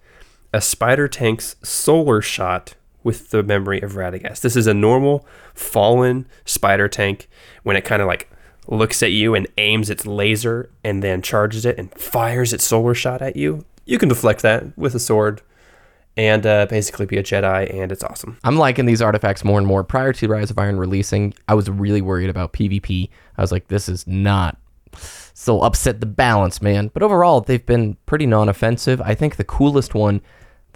a 0.52 0.61
spider 0.61 1.08
tank's 1.08 1.56
solar 1.62 2.20
shot 2.20 2.75
with 3.07 3.31
the 3.31 3.41
memory 3.45 3.81
of 3.81 3.93
Radagast. 3.93 4.41
This 4.41 4.57
is 4.57 4.67
a 4.67 4.75
normal 4.75 5.25
fallen 5.55 6.27
spider 6.45 6.89
tank 6.89 7.29
when 7.63 7.77
it 7.77 7.85
kind 7.85 8.03
of 8.03 8.09
like 8.09 8.29
looks 8.67 9.01
at 9.01 9.13
you 9.13 9.33
and 9.33 9.47
aims 9.59 9.89
its 9.91 10.07
laser 10.07 10.69
and 10.83 11.05
then 11.05 11.23
charges 11.23 11.65
it 11.65 11.79
and 11.79 11.95
fires 11.95 12.53
its 12.53 12.65
solar 12.65 12.95
shot 12.95 13.23
at 13.23 13.37
you. 13.37 13.65
You 13.85 13.97
can 13.99 14.09
deflect 14.09 14.43
that 14.43 14.77
with 14.77 14.93
a 14.97 14.99
sword 14.99 15.41
and 16.17 16.45
uh, 16.45 16.67
basically 16.67 17.07
be 17.07 17.17
a 17.17 17.23
Jedi, 17.23 17.73
and 17.73 17.93
it's 17.93 18.03
awesome. 18.03 18.39
I'm 18.43 18.57
liking 18.57 18.87
these 18.87 19.01
artifacts 19.01 19.45
more 19.45 19.59
and 19.59 19.69
more. 19.69 19.85
Prior 19.85 20.13
to 20.13 20.27
Rise 20.27 20.51
of 20.51 20.59
Iron 20.59 20.77
releasing, 20.77 21.33
I 21.47 21.55
was 21.55 21.71
really 21.71 22.01
worried 22.01 22.29
about 22.29 22.55
PvP. 22.55 23.09
I 23.39 23.41
was 23.41 23.53
like, 23.53 23.69
this 23.69 23.89
is 23.89 24.05
not. 24.09 24.59
So 25.33 25.61
upset 25.61 26.01
the 26.01 26.07
balance, 26.07 26.61
man. 26.61 26.91
But 26.93 27.05
overall, 27.05 27.41
they've 27.41 27.65
been 27.65 27.99
pretty 28.07 28.27
non 28.27 28.49
offensive. 28.49 29.01
I 29.01 29.15
think 29.15 29.37
the 29.37 29.45
coolest 29.45 29.95
one, 29.95 30.23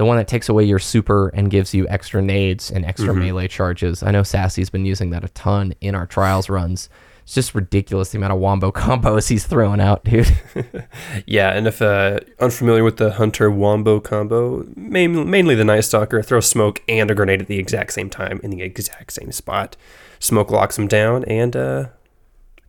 the 0.01 0.07
one 0.07 0.17
that 0.17 0.27
takes 0.27 0.49
away 0.49 0.65
your 0.65 0.79
super 0.79 1.29
and 1.35 1.51
gives 1.51 1.75
you 1.75 1.87
extra 1.89 2.23
nades 2.23 2.71
and 2.71 2.87
extra 2.87 3.13
melee 3.15 3.47
charges. 3.47 4.03
I 4.03 4.11
know 4.11 4.23
Sassy's 4.23 4.71
been 4.71 4.87
using 4.87 5.11
that 5.11 5.25
a 5.25 5.29
ton 5.29 5.75
in 5.83 5.95
our 5.95 6.07
trials 6.07 6.49
runs. 6.49 6.89
It's 7.25 7.35
just 7.35 7.55
ridiculous 7.55 8.09
the 8.09 8.17
amount 8.17 8.33
of 8.33 8.39
wombo 8.39 8.73
combos 8.73 9.29
he's 9.29 9.45
throwing 9.45 9.79
out, 9.79 10.03
dude. 10.05 10.35
Yeah, 11.27 11.51
and 11.51 11.67
if 11.67 11.83
uh, 11.83 12.21
unfamiliar 12.39 12.83
with 12.83 12.97
the 12.97 13.13
Hunter 13.13 13.51
Wombo 13.51 14.01
combo, 14.01 14.65
main, 14.75 15.29
mainly 15.29 15.55
the 15.55 15.65
Night 15.65 15.81
Stalker 15.81 16.23
throws 16.23 16.47
smoke 16.47 16.83
and 16.89 17.11
a 17.11 17.15
grenade 17.15 17.43
at 17.43 17.49
the 17.49 17.59
exact 17.59 17.93
same 17.93 18.09
time 18.09 18.41
in 18.43 18.49
the 18.49 18.63
exact 18.63 19.13
same 19.13 19.33
spot. 19.33 19.77
Smoke 20.19 20.51
locks 20.51 20.79
him 20.79 20.89
down 20.89 21.25
and 21.27 21.55
uh, 21.55 21.89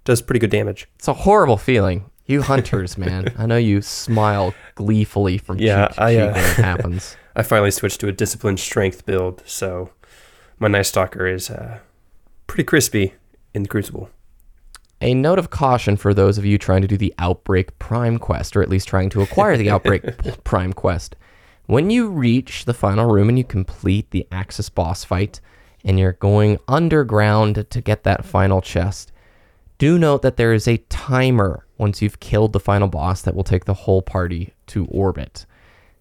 does 0.03 0.21
pretty 0.21 0.39
good 0.39 0.51
damage. 0.51 0.85
It's 0.97 1.07
a 1.07 1.13
horrible 1.13 1.55
feeling. 1.55 2.11
You 2.31 2.41
hunters, 2.41 2.97
man. 2.97 3.33
I 3.38 3.45
know 3.45 3.57
you 3.57 3.81
smile 3.81 4.53
gleefully 4.75 5.38
from 5.38 5.59
Yeah, 5.59 5.88
cheek 5.88 5.95
to 5.95 6.01
I, 6.03 6.13
cheek 6.13 6.21
uh, 6.21 6.31
when 6.31 6.43
it 6.43 6.55
happens. 6.55 7.17
I 7.35 7.43
finally 7.43 7.71
switched 7.71 8.00
to 8.01 8.07
a 8.07 8.11
disciplined 8.11 8.59
strength 8.59 9.05
build, 9.05 9.43
so 9.45 9.89
my 10.59 10.67
Night 10.67 10.83
Stalker 10.83 11.27
is 11.27 11.50
uh, 11.50 11.79
pretty 12.47 12.63
crispy 12.63 13.13
in 13.53 13.63
the 13.63 13.69
Crucible. 13.69 14.09
A 15.01 15.13
note 15.13 15.39
of 15.39 15.50
caution 15.50 15.97
for 15.97 16.13
those 16.13 16.38
of 16.38 16.45
you 16.45 16.57
trying 16.57 16.81
to 16.83 16.88
do 16.88 16.97
the 16.97 17.13
Outbreak 17.17 17.77
Prime 17.79 18.17
quest, 18.19 18.55
or 18.55 18.61
at 18.61 18.69
least 18.69 18.88
trying 18.88 19.09
to 19.09 19.21
acquire 19.21 19.57
the 19.57 19.69
Outbreak 19.69 20.03
Prime 20.43 20.73
quest. 20.73 21.15
When 21.65 21.89
you 21.89 22.09
reach 22.09 22.65
the 22.65 22.73
final 22.73 23.11
room 23.11 23.27
and 23.29 23.38
you 23.38 23.43
complete 23.43 24.11
the 24.11 24.27
Aksis 24.31 24.73
boss 24.73 25.03
fight, 25.03 25.41
and 25.83 25.97
you're 26.00 26.13
going 26.13 26.59
underground 26.67 27.65
to 27.69 27.81
get 27.81 28.03
that 28.03 28.23
final 28.23 28.61
chest, 28.61 29.11
do 29.81 29.97
note 29.97 30.21
that 30.21 30.38
there 30.38 30.53
is 30.53 30.67
a 30.67 30.77
timer 30.89 31.65
once 31.79 32.03
you've 32.03 32.19
killed 32.19 32.53
the 32.53 32.59
final 32.59 32.88
boss 32.88 33.23
that 33.23 33.33
will 33.33 33.43
take 33.43 33.65
the 33.65 33.73
whole 33.73 34.03
party 34.03 34.53
to 34.67 34.85
orbit. 34.85 35.47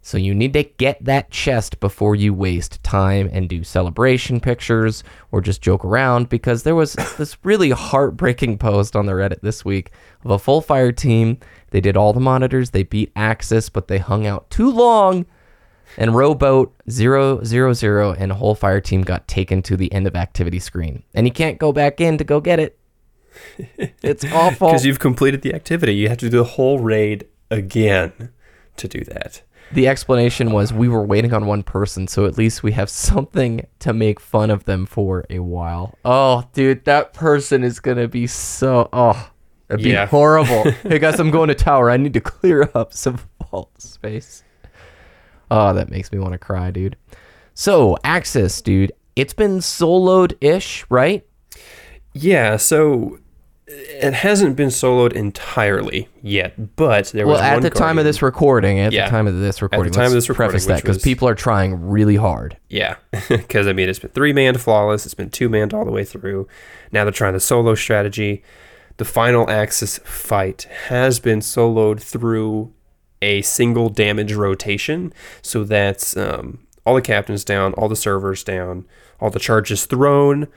So 0.03 0.19
you 0.19 0.35
need 0.35 0.53
to 0.53 0.65
get 0.65 1.03
that 1.03 1.31
chest 1.31 1.81
before 1.81 2.15
you 2.15 2.35
waste 2.35 2.85
time 2.85 3.31
and 3.33 3.49
do 3.49 3.65
celebration 3.65 4.39
pictures 4.39 5.03
or 5.33 5.41
just 5.41 5.63
joke 5.63 5.83
around 5.83 6.29
because 6.29 6.63
there 6.63 6.75
was 6.75 6.93
this 7.17 7.39
really 7.43 7.71
heartbreaking 7.71 8.59
post 8.59 8.95
on 8.95 9.07
the 9.07 9.13
Reddit 9.13 9.41
this 9.41 9.65
week 9.65 9.93
of 10.27 10.31
a 10.31 10.39
full 10.39 10.61
fire 10.61 10.93
team. 10.93 11.39
They 11.71 11.81
did 11.81 11.97
all 11.97 12.13
the 12.13 12.21
monitors, 12.21 12.73
they 12.73 12.83
beat 12.83 13.15
Aksis, 13.15 13.73
but 13.73 13.89
they 13.89 13.97
hung 13.97 14.27
out 14.27 14.51
too 14.51 14.71
long 14.71 15.25
and 15.97 16.15
rowboat 16.15 16.75
000 16.91 17.41
and 18.19 18.33
whole 18.33 18.55
fire 18.55 18.81
team 18.83 19.01
got 19.01 19.27
taken 19.27 19.63
to 19.63 19.77
the 19.79 19.91
end 19.91 20.07
of 20.07 20.17
activity 20.17 20.59
screen. 20.59 21.03
And 21.15 21.27
you 21.27 21.33
can't 21.33 21.59
go 21.59 21.73
back 21.73 21.99
in 21.99 22.19
to 22.19 22.25
go 22.25 22.43
get 22.43 22.61
it. 22.61 22.77
It's 24.03 24.25
awful. 24.33 24.69
Because 24.69 24.85
you've 24.87 24.99
completed 24.99 25.43
the 25.43 25.55
activity, 25.55 25.95
you 25.95 26.09
have 26.09 26.19
to 26.19 26.31
do 26.31 26.39
the 26.39 26.45
whole 26.45 26.79
raid 26.79 27.27
again 27.51 28.31
to 28.77 28.89
do 28.89 29.01
that. 29.05 29.43
The 29.73 29.87
explanation 29.87 30.51
was 30.51 30.73
we 30.73 30.89
were 30.89 31.05
waiting 31.05 31.33
on 31.33 31.47
one 31.47 31.63
person, 31.63 32.09
so 32.09 32.27
at 32.27 32.37
least 32.37 32.63
we 32.63 32.73
have 32.73 32.89
something 33.11 33.67
to 33.81 33.93
make 33.93 34.19
fun 34.19 34.51
of 34.51 34.65
them 34.65 34.87
for 34.87 35.25
a 35.31 35.39
while. 35.41 35.97
Oh, 36.05 36.45
dude, 36.55 36.85
that 36.87 37.13
person 37.13 37.63
is 37.63 37.79
gonna 37.81 38.09
be 38.09 38.27
so 38.27 38.89
oh, 38.93 39.31
it'd 39.69 39.85
be 39.85 39.91
Yeah. 39.91 40.07
horrible. 40.07 40.71
hey 40.83 40.99
guys, 40.99 41.21
I'm 41.21 41.31
going 41.31 41.49
to 41.49 41.55
tower. 41.55 41.91
I 41.91 41.97
need 41.99 42.15
to 42.15 42.21
clear 42.21 42.69
up 42.75 42.93
some 42.93 43.21
vault 43.51 43.81
space. 43.81 44.43
Oh, 45.51 45.73
that 45.75 45.91
makes 45.91 46.11
me 46.13 46.19
want 46.19 46.33
to 46.33 46.39
cry, 46.39 46.71
dude. 46.71 46.97
So, 47.55 47.97
Aksis, 48.05 48.63
dude, 48.63 48.93
it's 49.17 49.35
been 49.35 49.59
soloed 49.59 50.37
ish, 50.41 50.85
right? 50.89 51.27
Yeah, 52.13 52.57
so 52.57 53.19
it 53.73 54.13
hasn't 54.15 54.57
been 54.57 54.69
soloed 54.69 55.13
entirely 55.13 56.09
yet, 56.23 56.77
but 56.77 57.07
there 57.09 57.27
was 57.27 57.37
Well, 57.39 57.43
at 57.45 57.53
one 57.55 57.63
the 57.63 57.71
time 57.71 57.99
of 57.99 58.05
this 58.05 58.21
recording, 58.23 58.79
at 58.81 58.93
Yeah. 58.93 59.05
the 59.05 59.11
time 59.11 59.27
of 59.27 59.39
this 59.39 59.63
recording, 59.63 59.87
at 59.87 59.93
the 59.93 59.97
time 59.99 60.07
of 60.09 60.13
this 60.13 60.29
recording, 60.29 60.51
preface 60.53 60.67
that 60.67 60.77
because 60.83 60.97
was- 60.97 61.03
people 61.05 61.29
are 61.29 61.35
trying 61.35 61.89
really 61.89 62.17
hard. 62.17 62.57
Yeah, 62.69 62.97
because 63.29 63.67
I 63.67 63.73
mean, 63.73 63.89
it's 63.89 63.99
been 64.01 64.11
three 64.11 64.33
man 64.33 64.57
flawless. 64.59 65.05
It's 65.07 65.15
been 65.15 65.31
two 65.31 65.49
man 65.49 65.71
all 65.73 65.85
the 65.85 65.93
way 65.93 66.05
through. 66.05 66.49
Now 66.91 67.05
they're 67.05 67.13
trying 67.13 67.35
the 67.35 67.41
solo 67.41 67.75
strategy. 67.75 68.43
The 68.97 69.05
final 69.05 69.47
Aksis 69.47 70.01
fight 70.01 70.67
has 70.89 71.21
been 71.21 71.39
soloed 71.41 72.01
through 72.01 72.73
a 73.23 73.41
single 73.43 73.89
damage 73.89 74.33
rotation. 74.35 75.13
So 75.43 75.65
that's 75.65 76.17
um, 76.17 76.59
all 76.85 76.95
the 76.97 77.03
captains 77.03 77.45
down, 77.45 77.73
all 77.75 77.89
the 77.89 77.97
servers 77.97 78.43
down, 78.43 78.85
all 79.21 79.31
the 79.31 79.39
charges 79.39 79.87
thrown, 79.87 80.49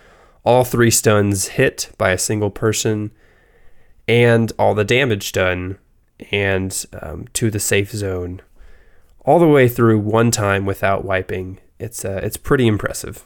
all 0.43 0.63
three 0.63 0.91
stuns 0.91 1.49
hit 1.49 1.91
by 1.97 2.11
a 2.11 2.17
single 2.17 2.51
person, 2.51 3.11
and 4.07 4.51
all 4.59 4.73
the 4.73 4.83
damage 4.83 5.31
done, 5.31 5.77
and 6.31 6.85
um, 7.01 7.27
to 7.33 7.49
the 7.49 7.59
safe 7.59 7.91
zone 7.91 8.41
all 9.25 9.39
the 9.39 9.47
way 9.47 9.67
through 9.67 9.99
one 9.99 10.31
time 10.31 10.65
without 10.65 11.05
wiping. 11.05 11.59
It's 11.79 12.05
uh, 12.05 12.19
it's 12.23 12.37
pretty 12.37 12.67
impressive. 12.67 13.23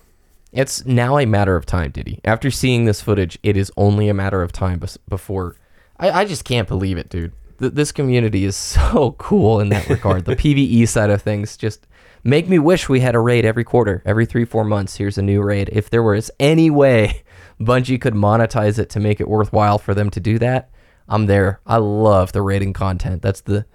It's 0.51 0.85
now 0.85 1.17
a 1.17 1.25
matter 1.25 1.55
of 1.55 1.65
time, 1.65 1.91
Diddy. 1.91 2.19
After 2.23 2.49
seeing 2.49 2.85
this 2.85 3.01
footage, 3.01 3.37
it 3.43 3.57
is 3.57 3.71
only 3.75 4.07
a 4.07 4.13
matter 4.13 4.41
of 4.41 4.51
time 4.51 4.81
before. 5.07 5.55
I, 5.99 6.21
I 6.21 6.25
just 6.25 6.45
can't 6.45 6.67
believe 6.67 6.97
it, 6.97 7.09
dude. 7.09 7.33
Th- 7.59 7.73
this 7.73 7.91
community 7.91 8.45
is 8.45 8.55
so 8.75 9.15
cool 9.17 9.59
in 9.59 9.69
that 9.69 9.87
regard. 9.89 10.25
the 10.25 10.35
PVE 10.35 10.87
side 10.95 11.09
of 11.09 11.21
things 11.21 11.57
just 11.57 11.87
make 12.23 12.47
me 12.49 12.59
wish 12.59 12.89
we 12.89 12.99
had 12.99 13.15
a 13.15 13.19
raid 13.19 13.45
every 13.45 13.63
quarter, 13.63 14.01
every 14.05 14.25
three, 14.25 14.45
four 14.45 14.63
months. 14.63 14.97
Here's 14.97 15.17
a 15.17 15.21
new 15.21 15.41
raid. 15.41 15.69
If 15.71 15.89
there 15.89 16.03
was 16.03 16.29
any 16.39 16.69
way 16.69 17.23
Bungie 17.61 17.99
could 18.01 18.13
monetize 18.13 18.77
it 18.79 18.89
to 18.91 18.99
make 18.99 19.19
it 19.19 19.27
worthwhile 19.27 19.77
for 19.77 19.93
them 19.93 20.09
to 20.11 20.19
do 20.19 20.37
that, 20.39 20.69
I'm 21.07 21.25
there. 21.27 21.61
I 21.65 21.77
love 21.77 22.33
the 22.33 22.41
rating 22.41 22.73
content. 22.73 23.21
That's 23.21 23.41
the 23.41 23.65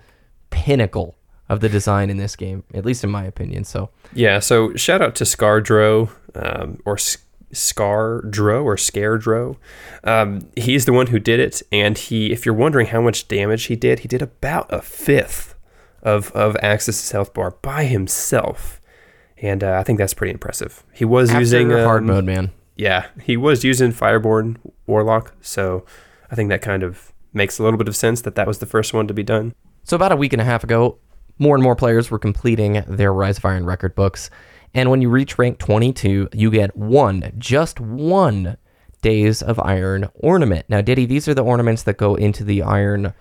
pinnacle 0.50 1.16
of 1.48 1.60
the 1.60 1.68
design 1.68 2.10
in 2.10 2.16
this 2.16 2.36
game, 2.36 2.64
at 2.74 2.84
least 2.84 3.04
in 3.04 3.10
my 3.10 3.24
opinion. 3.24 3.64
So 3.64 3.90
Yeah, 4.14 4.38
so 4.38 4.74
shout 4.74 5.02
out 5.02 5.14
to 5.16 5.24
Scardro, 5.24 6.10
um, 6.34 6.78
or 6.84 6.94
S- 6.94 7.18
Scardro 7.52 8.64
or 8.64 8.76
Scaredro. 8.76 9.56
Um, 10.04 10.48
he's 10.56 10.84
the 10.84 10.92
one 10.92 11.08
who 11.08 11.18
did 11.18 11.40
it, 11.40 11.62
and 11.70 11.96
he, 11.96 12.32
if 12.32 12.46
you're 12.46 12.54
wondering 12.54 12.88
how 12.88 13.00
much 13.00 13.28
damage 13.28 13.64
he 13.64 13.76
did, 13.76 14.00
he 14.00 14.08
did 14.08 14.22
about 14.22 14.72
a 14.72 14.82
fifth 14.82 15.54
of 16.02 16.32
of 16.32 16.54
Aksis 16.56 17.12
health 17.12 17.32
bar 17.32 17.52
by 17.62 17.84
himself, 17.84 18.80
and 19.38 19.62
uh, 19.62 19.78
I 19.78 19.82
think 19.82 19.98
that's 19.98 20.14
pretty 20.14 20.32
impressive. 20.32 20.82
He 20.92 21.04
was 21.04 21.30
after 21.30 21.40
using 21.40 21.70
hard 21.70 22.02
um, 22.02 22.06
mode, 22.06 22.24
man. 22.24 22.50
Yeah, 22.76 23.06
he 23.22 23.36
was 23.36 23.64
using 23.64 23.92
Fireborn 23.92 24.56
Warlock, 24.86 25.34
so 25.40 25.84
I 26.30 26.34
think 26.34 26.48
that 26.48 26.62
kind 26.62 26.82
of 26.82 27.12
makes 27.32 27.58
a 27.58 27.62
little 27.62 27.78
bit 27.78 27.88
of 27.88 27.96
sense 27.96 28.22
that 28.22 28.34
that 28.34 28.46
was 28.46 28.58
the 28.58 28.66
first 28.66 28.92
one 28.92 29.06
to 29.06 29.14
be 29.14 29.22
done. 29.22 29.54
So 29.84 29.94
about 29.94 30.12
a 30.12 30.16
week 30.16 30.32
and 30.32 30.42
a 30.42 30.44
half 30.44 30.64
ago, 30.64 30.98
more 31.38 31.54
and 31.54 31.62
more 31.62 31.76
players 31.76 32.10
were 32.10 32.18
completing 32.18 32.84
their 32.86 33.12
Rise 33.12 33.38
of 33.38 33.44
Iron 33.44 33.66
record 33.66 33.94
books. 33.94 34.30
And 34.74 34.90
when 34.90 35.02
you 35.02 35.10
reach 35.10 35.38
rank 35.38 35.58
22, 35.58 36.30
you 36.32 36.50
get 36.50 36.76
one, 36.76 37.32
just 37.38 37.78
one 37.80 38.56
Days 39.02 39.42
of 39.42 39.58
Iron 39.58 40.08
ornament. 40.14 40.66
Now, 40.68 40.80
Diddy, 40.80 41.06
these 41.06 41.26
are 41.28 41.34
the 41.34 41.42
ornaments 41.44 41.82
that 41.82 41.96
go 41.96 42.14
into 42.14 42.44
the 42.44 42.62
Iron 42.62 43.12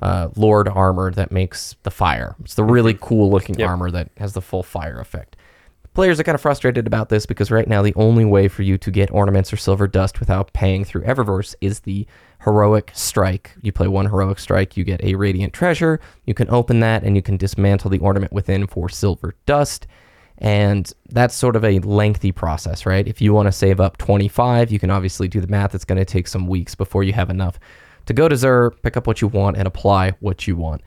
uh, 0.00 0.28
Lord 0.36 0.68
armor 0.68 1.10
that 1.12 1.30
makes 1.32 1.76
the 1.84 1.90
fire. 1.90 2.34
It's 2.40 2.54
the 2.54 2.64
really 2.64 2.96
cool 3.00 3.30
looking 3.30 3.58
Yep. 3.58 3.68
armor 3.68 3.90
that 3.92 4.10
has 4.16 4.32
the 4.32 4.42
full 4.42 4.62
fire 4.62 4.98
effect. 5.00 5.36
Players 5.94 6.20
are 6.20 6.24
kind 6.24 6.34
of 6.36 6.40
frustrated 6.40 6.86
about 6.86 7.08
this 7.08 7.26
because 7.26 7.50
right 7.50 7.66
now 7.66 7.82
the 7.82 7.94
only 7.96 8.24
way 8.24 8.46
for 8.46 8.62
you 8.62 8.78
to 8.78 8.90
get 8.90 9.10
ornaments 9.10 9.52
or 9.52 9.56
silver 9.56 9.88
dust 9.88 10.20
without 10.20 10.52
paying 10.52 10.84
through 10.84 11.02
Eververse 11.02 11.54
is 11.60 11.80
the 11.80 12.06
heroic 12.44 12.92
strike. 12.94 13.56
You 13.62 13.72
play 13.72 13.88
one 13.88 14.06
heroic 14.06 14.38
strike, 14.38 14.76
you 14.76 14.84
get 14.84 15.02
a 15.02 15.16
radiant 15.16 15.52
treasure. 15.52 15.98
You 16.24 16.34
can 16.34 16.48
open 16.50 16.78
that 16.80 17.02
and 17.02 17.16
you 17.16 17.22
can 17.22 17.36
dismantle 17.36 17.90
the 17.90 17.98
ornament 17.98 18.32
within 18.32 18.66
for 18.68 18.88
silver 18.88 19.34
dust. 19.46 19.86
And 20.38 20.90
that's 21.08 21.34
sort 21.34 21.56
of 21.56 21.64
a 21.64 21.80
lengthy 21.80 22.30
process, 22.30 22.86
right? 22.86 23.06
If 23.06 23.20
you 23.20 23.34
want 23.34 23.46
to 23.46 23.52
save 23.52 23.80
up 23.80 23.98
25, 23.98 24.70
you 24.70 24.78
can 24.78 24.90
obviously 24.90 25.26
do 25.26 25.40
the 25.40 25.48
math. 25.48 25.74
It's 25.74 25.84
going 25.84 25.98
to 25.98 26.04
take 26.04 26.28
some 26.28 26.46
weeks 26.46 26.74
before 26.76 27.02
you 27.02 27.12
have 27.12 27.28
enough 27.28 27.58
to 28.06 28.14
go 28.14 28.28
to 28.28 28.34
Xur, 28.34 28.72
pick 28.82 28.96
up 28.96 29.06
what 29.06 29.20
you 29.20 29.28
want, 29.28 29.56
and 29.56 29.66
apply 29.66 30.12
what 30.20 30.46
you 30.46 30.56
want. 30.56 30.80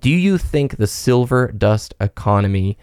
Do 0.00 0.10
you 0.10 0.36
think 0.36 0.76
the 0.76 0.86
silver 0.86 1.50
dust 1.52 1.94
economy 2.00 2.76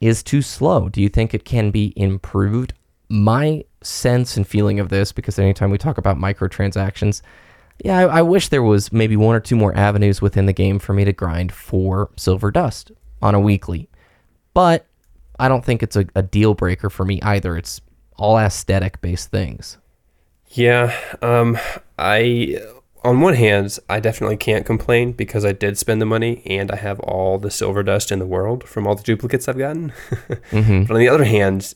is 0.00 0.22
too 0.22 0.42
slow? 0.42 0.88
Do 0.88 1.00
you 1.00 1.08
think 1.08 1.32
it 1.32 1.44
can 1.44 1.70
be 1.70 1.92
improved? 1.96 2.72
My 3.08 3.64
sense 3.82 4.36
and 4.36 4.46
feeling 4.46 4.80
of 4.80 4.88
this, 4.88 5.12
because 5.12 5.38
anytime 5.38 5.70
we 5.70 5.78
talk 5.78 5.98
about 5.98 6.16
microtransactions, 6.16 7.22
yeah, 7.84 7.98
I, 7.98 8.18
I 8.18 8.22
wish 8.22 8.48
there 8.48 8.62
was 8.62 8.92
maybe 8.92 9.16
one 9.16 9.36
or 9.36 9.40
two 9.40 9.56
more 9.56 9.76
avenues 9.76 10.20
within 10.20 10.46
the 10.46 10.52
game 10.52 10.78
for 10.78 10.92
me 10.92 11.04
to 11.04 11.12
grind 11.12 11.52
for 11.52 12.10
silver 12.16 12.50
dust 12.50 12.90
on 13.22 13.34
a 13.34 13.40
weekly. 13.40 13.88
But 14.54 14.86
I 15.38 15.48
don't 15.48 15.64
think 15.64 15.82
it's 15.82 15.96
a, 15.96 16.06
a 16.14 16.22
deal 16.22 16.54
breaker 16.54 16.90
for 16.90 17.04
me 17.04 17.20
either. 17.22 17.56
It's 17.56 17.80
all 18.16 18.38
aesthetic 18.38 19.00
based 19.00 19.30
things. 19.30 19.78
Yeah, 20.50 20.96
um, 21.22 21.58
I 21.98 22.60
on 23.06 23.20
one 23.20 23.34
hand, 23.34 23.78
I 23.88 24.00
definitely 24.00 24.36
can't 24.36 24.66
complain 24.66 25.12
because 25.12 25.44
I 25.44 25.52
did 25.52 25.78
spend 25.78 26.00
the 26.00 26.06
money 26.06 26.42
and 26.44 26.72
I 26.72 26.76
have 26.76 26.98
all 27.00 27.38
the 27.38 27.52
silver 27.52 27.84
dust 27.84 28.10
in 28.10 28.18
the 28.18 28.26
world 28.26 28.64
from 28.64 28.84
all 28.84 28.96
the 28.96 29.02
duplicates 29.02 29.46
I've 29.46 29.58
gotten. 29.58 29.92
But 30.50 30.90
on 30.90 30.98
the 30.98 31.08
other 31.08 31.24
hand, 31.24 31.74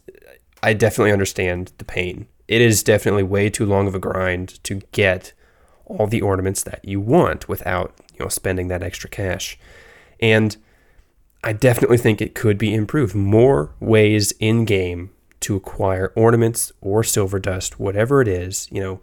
I 0.62 0.72
definitely 0.72 1.12
understand 1.12 1.72
the 1.78 1.84
pain. 1.84 2.26
It 2.48 2.60
is 2.60 2.82
definitely 2.82 3.22
way 3.22 3.48
too 3.48 3.64
long 3.64 3.86
of 3.86 3.94
a 3.94 4.00
grind 4.00 4.62
to 4.64 4.80
get 4.90 5.32
all 5.84 6.08
the 6.08 6.20
ornaments 6.20 6.64
that 6.64 6.84
you 6.84 7.00
want 7.00 7.48
without, 7.48 7.94
you 8.12 8.24
know, 8.24 8.28
spending 8.28 8.66
that 8.68 8.82
extra 8.82 9.08
cash. 9.08 9.56
And 10.18 10.56
I 11.42 11.52
definitely 11.52 11.96
think 11.96 12.20
it 12.20 12.34
could 12.34 12.58
be 12.58 12.74
improved. 12.74 13.14
More 13.14 13.72
ways 13.80 14.32
in 14.40 14.64
game 14.64 15.10
to 15.40 15.56
acquire 15.56 16.12
ornaments 16.14 16.70
or 16.80 17.02
silver 17.02 17.38
dust, 17.38 17.80
whatever 17.80 18.20
it 18.20 18.28
is. 18.28 18.68
You 18.70 18.80
know, 18.82 19.00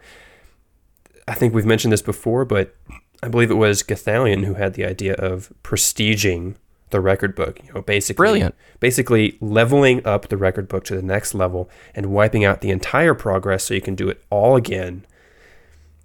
I 1.27 1.33
think 1.33 1.53
we've 1.53 1.65
mentioned 1.65 1.91
this 1.91 2.01
before, 2.01 2.45
but 2.45 2.75
I 3.23 3.27
believe 3.27 3.49
it 3.49 3.55
was 3.55 3.81
Gothalion 3.81 4.45
who 4.45 4.53
had 4.53 4.75
the 4.75 4.85
idea 4.85 5.15
of 5.15 5.51
prestiging 5.63 6.55
the 6.91 7.01
record 7.01 7.35
book. 7.35 7.59
You 7.65 7.73
know, 7.73 7.81
basically, 7.81 8.23
Brilliant. 8.23 8.55
basically 8.79 9.37
leveling 9.41 10.05
up 10.05 10.27
the 10.27 10.37
record 10.37 10.67
book 10.67 10.83
to 10.85 10.95
the 10.95 11.01
next 11.01 11.33
level 11.33 11.69
and 11.95 12.07
wiping 12.07 12.45
out 12.45 12.61
the 12.61 12.69
entire 12.69 13.13
progress 13.13 13.63
so 13.65 13.73
you 13.73 13.81
can 13.81 13.95
do 13.95 14.09
it 14.09 14.23
all 14.29 14.55
again 14.55 15.05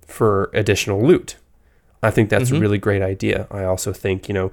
for 0.07 0.51
additional 0.55 1.03
loot. 1.03 1.37
I 2.03 2.11
think 2.11 2.31
that's 2.31 2.51
a 2.51 2.55
mm-hmm. 2.55 2.63
really 2.63 2.79
great 2.79 3.03
idea. 3.03 3.47
I 3.51 3.65
also 3.65 3.93
think, 3.93 4.29
you 4.29 4.35
know, 4.35 4.51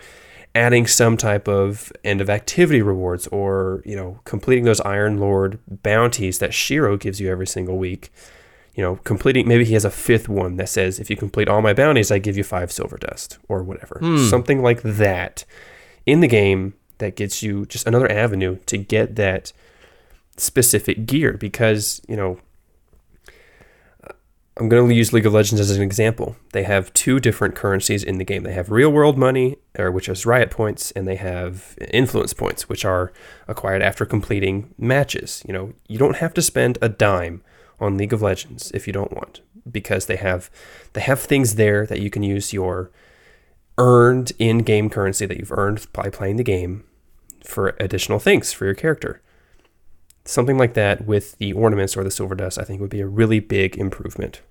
adding 0.56 0.88
some 0.88 1.18
type 1.18 1.48
of 1.48 1.92
end 2.04 2.22
of 2.22 2.30
activity 2.30 2.82
rewards 2.82 3.28
or, 3.28 3.82
you 3.86 3.96
know, 3.96 4.20
completing 4.24 4.66
those 4.66 4.82
Iron 4.82 5.18
Lord 5.20 5.60
bounties 5.84 6.40
that 6.40 6.54
Shiro 6.54 6.98
gives 6.98 7.22
you 7.22 7.30
every 7.30 7.48
single 7.48 7.78
week. 7.78 8.12
You 8.76 8.84
know, 8.84 8.96
completing 8.98 9.48
maybe 9.48 9.66
he 9.66 9.74
has 9.74 9.86
a 9.86 9.92
fifth 9.92 10.30
one 10.30 10.56
that 10.56 10.70
says 10.70 11.00
if 11.00 11.10
you 11.10 11.18
complete 11.18 11.50
all 11.50 11.62
my 11.62 11.74
bounties, 11.74 12.12
I 12.12 12.20
give 12.20 12.38
you 12.38 12.44
five 12.44 12.72
silver 12.72 12.98
dust 12.98 13.38
or 13.48 13.62
whatever. 13.62 14.00
Hmm. 14.00 14.18
Something 14.18 14.62
like 14.62 14.82
that 14.84 15.46
in 16.06 16.22
the 16.22 16.28
game 16.28 16.74
that 17.00 17.16
gets 17.16 17.44
you 17.44 17.66
just 17.66 17.88
another 17.88 18.12
avenue 18.12 18.58
to 18.68 18.78
get 18.78 19.16
that 19.18 19.52
specific 20.38 21.06
gear 21.06 21.34
because, 21.34 22.02
you 22.08 22.16
know, 22.16 22.40
I'm 24.60 24.68
going 24.68 24.90
to 24.90 24.94
use 24.94 25.14
League 25.14 25.26
of 25.26 25.32
Legends 25.32 25.62
as 25.62 25.72
an 25.72 25.82
example. 25.82 26.36
They 26.52 26.64
have 26.64 26.94
two 26.94 27.22
different 27.22 27.56
currencies 27.56 28.04
in 28.04 28.18
the 28.18 28.26
game. 28.26 28.44
They 28.44 28.52
have 28.52 28.70
real 28.70 28.90
world 28.90 29.18
money, 29.18 29.56
or 29.78 29.90
which 29.90 30.10
is 30.10 30.26
riot 30.26 30.52
points, 30.52 30.92
and 30.92 31.08
they 31.08 31.16
have 31.16 31.78
influence 31.94 32.34
points, 32.34 32.68
which 32.68 32.84
are 32.84 33.14
acquired 33.48 33.82
after 33.82 34.06
completing 34.06 34.74
matches. 34.78 35.42
You 35.48 35.54
know, 35.54 35.74
you 35.88 35.98
don't 35.98 36.18
have 36.18 36.34
to 36.34 36.42
spend 36.42 36.78
a 36.82 36.90
dime 36.90 37.42
on 37.80 37.96
League 37.96 38.12
of 38.12 38.22
Legends 38.22 38.70
if 38.72 38.86
you 38.86 38.92
don't 38.92 39.14
want, 39.14 39.40
because 39.72 40.08
they 40.08 40.18
have 40.18 40.52
they 40.92 41.02
have 41.02 41.22
things 41.22 41.56
there 41.56 41.86
that 41.86 42.02
you 42.02 42.10
can 42.10 42.24
use 42.24 42.52
your 42.52 42.92
earned 43.78 44.34
in-game 44.40 44.90
currency 44.90 45.26
that 45.26 45.38
you've 45.38 45.54
earned 45.54 45.88
by 45.94 46.10
playing 46.10 46.36
the 46.36 46.44
game 46.44 46.84
for 47.46 47.78
additional 47.80 48.20
things 48.20 48.52
for 48.52 48.66
your 48.66 48.76
character. 48.76 49.22
Something 50.26 50.58
like 50.58 50.74
that 50.74 51.06
with 51.06 51.38
the 51.38 51.54
ornaments 51.54 51.96
or 51.96 52.04
the 52.04 52.12
silver 52.12 52.36
dust, 52.36 52.60
I 52.60 52.66
think 52.66 52.82
would 52.82 52.90
be 52.90 53.00
a 53.00 53.08
really 53.08 53.40
big 53.40 53.78
improvement. 53.78 54.42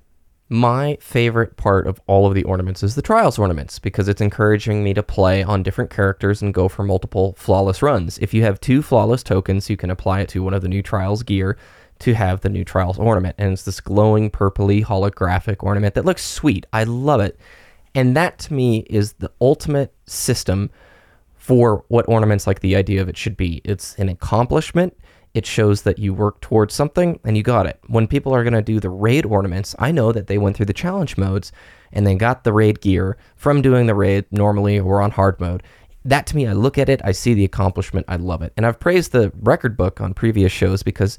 My 0.51 0.97
favorite 1.01 1.59
part 1.59 1.87
of 1.87 2.01
all 2.07 2.27
of 2.27 2.35
the 2.35 2.45
ornaments 2.45 2.83
is 2.83 2.95
the 2.95 3.03
trials 3.03 3.39
ornaments 3.39 3.79
because 3.79 4.09
it's 4.09 4.23
encouraging 4.23 4.83
me 4.83 4.95
to 4.95 5.03
play 5.03 5.43
on 5.43 5.63
different 5.63 5.91
characters 5.91 6.41
and 6.41 6.55
go 6.55 6.69
for 6.69 6.83
multiple 6.85 7.35
flawless 7.37 7.83
runs. 7.83 8.17
If 8.19 8.33
you 8.33 8.43
have 8.45 8.59
two 8.59 8.81
flawless 8.81 9.23
tokens, 9.23 9.69
you 9.69 9.77
can 9.77 9.91
apply 9.91 10.21
it 10.21 10.29
to 10.31 10.43
one 10.43 10.55
of 10.55 10.63
the 10.63 10.69
new 10.69 10.83
trials 10.83 11.23
gear 11.23 11.59
to 11.99 12.15
have 12.15 12.41
the 12.41 12.49
new 12.49 12.65
trials 12.65 12.99
ornament. 12.99 13.35
And 13.37 13.53
it's 13.53 13.65
this 13.65 13.81
glowing 13.81 14.31
purpley 14.31 14.83
holographic 14.83 15.63
ornament 15.63 15.95
that 15.95 16.07
looks 16.07 16.25
sweet. 16.25 16.65
I 16.73 16.85
love 16.85 17.21
it. 17.21 17.39
And 17.95 18.17
that 18.17 18.39
to 18.41 18.55
me 18.55 18.87
is 18.89 19.15
the 19.15 19.31
ultimate 19.43 19.93
system 20.07 20.71
for 21.37 21.85
what 21.89 22.09
ornaments 22.09 22.47
like 22.47 22.61
the 22.61 22.77
idea 22.77 23.03
of 23.03 23.09
it 23.11 23.19
should 23.19 23.37
be. 23.37 23.61
It's 23.65 23.95
an 23.97 24.09
accomplishment. 24.09 24.97
It 25.35 25.47
shows 25.47 25.83
that 25.83 25.99
you 25.99 26.15
work 26.15 26.41
towards 26.41 26.75
something 26.75 27.21
and 27.25 27.37
you 27.37 27.43
got 27.43 27.67
it. 27.67 27.79
When 27.87 28.07
people 28.07 28.35
are 28.35 28.43
going 28.43 28.55
to 28.55 28.63
do 28.63 28.81
the 28.81 28.91
raid 28.91 29.27
ornaments, 29.27 29.75
I 29.79 29.93
know 29.93 30.13
that 30.13 30.27
they 30.27 30.39
went 30.39 30.57
through 30.57 30.67
the 30.67 30.73
challenge 30.73 31.17
modes 31.17 31.53
and 31.93 32.07
they 32.07 32.15
got 32.15 32.45
the 32.45 32.53
raid 32.53 32.81
gear 32.81 33.17
from 33.37 33.63
doing 33.63 33.87
the 33.87 33.95
raid 33.95 34.25
normally 34.31 34.79
or 34.79 35.01
on 35.01 35.11
hard 35.11 35.41
mode. 35.41 35.63
That 36.05 36.27
to 36.29 36.37
me, 36.37 36.47
I 36.47 36.53
look 36.53 36.79
at 36.79 36.89
it, 36.89 37.01
I 37.05 37.13
see 37.13 37.35
the 37.35 37.45
accomplishment, 37.45 38.07
I 38.09 38.17
love 38.17 38.43
it. 38.43 38.53
And 38.57 38.65
I've 38.65 38.81
praised 38.81 39.13
the 39.13 39.33
record 39.41 39.77
book 39.77 40.01
on 40.01 40.15
previous 40.15 40.53
shows 40.53 40.83
because 40.83 41.19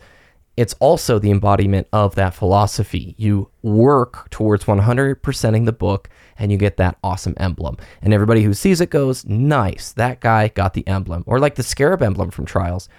it's 0.60 0.76
also 0.80 1.20
the 1.20 1.32
embodiment 1.32 1.88
of 1.94 2.16
that 2.16 2.34
philosophy. 2.34 3.16
You 3.18 3.50
work 3.62 4.30
towards 4.30 4.66
100%ing 4.66 5.64
the 5.64 5.72
book 5.72 6.10
and 6.38 6.52
you 6.52 6.58
get 6.58 6.76
that 6.76 6.98
awesome 7.02 7.34
emblem. 7.38 7.78
And 8.02 8.14
everybody 8.14 8.44
who 8.44 8.54
sees 8.54 8.82
it 8.82 8.90
goes, 8.90 9.26
nice, 9.26 9.94
that 9.94 10.20
guy 10.20 10.50
got 10.50 10.74
the 10.74 10.86
emblem. 10.86 11.24
Or 11.28 11.40
like 11.40 11.56
the 11.56 11.64
scarab 11.64 12.02
emblem 12.02 12.30
from 12.30 12.46
Trials. 12.46 12.90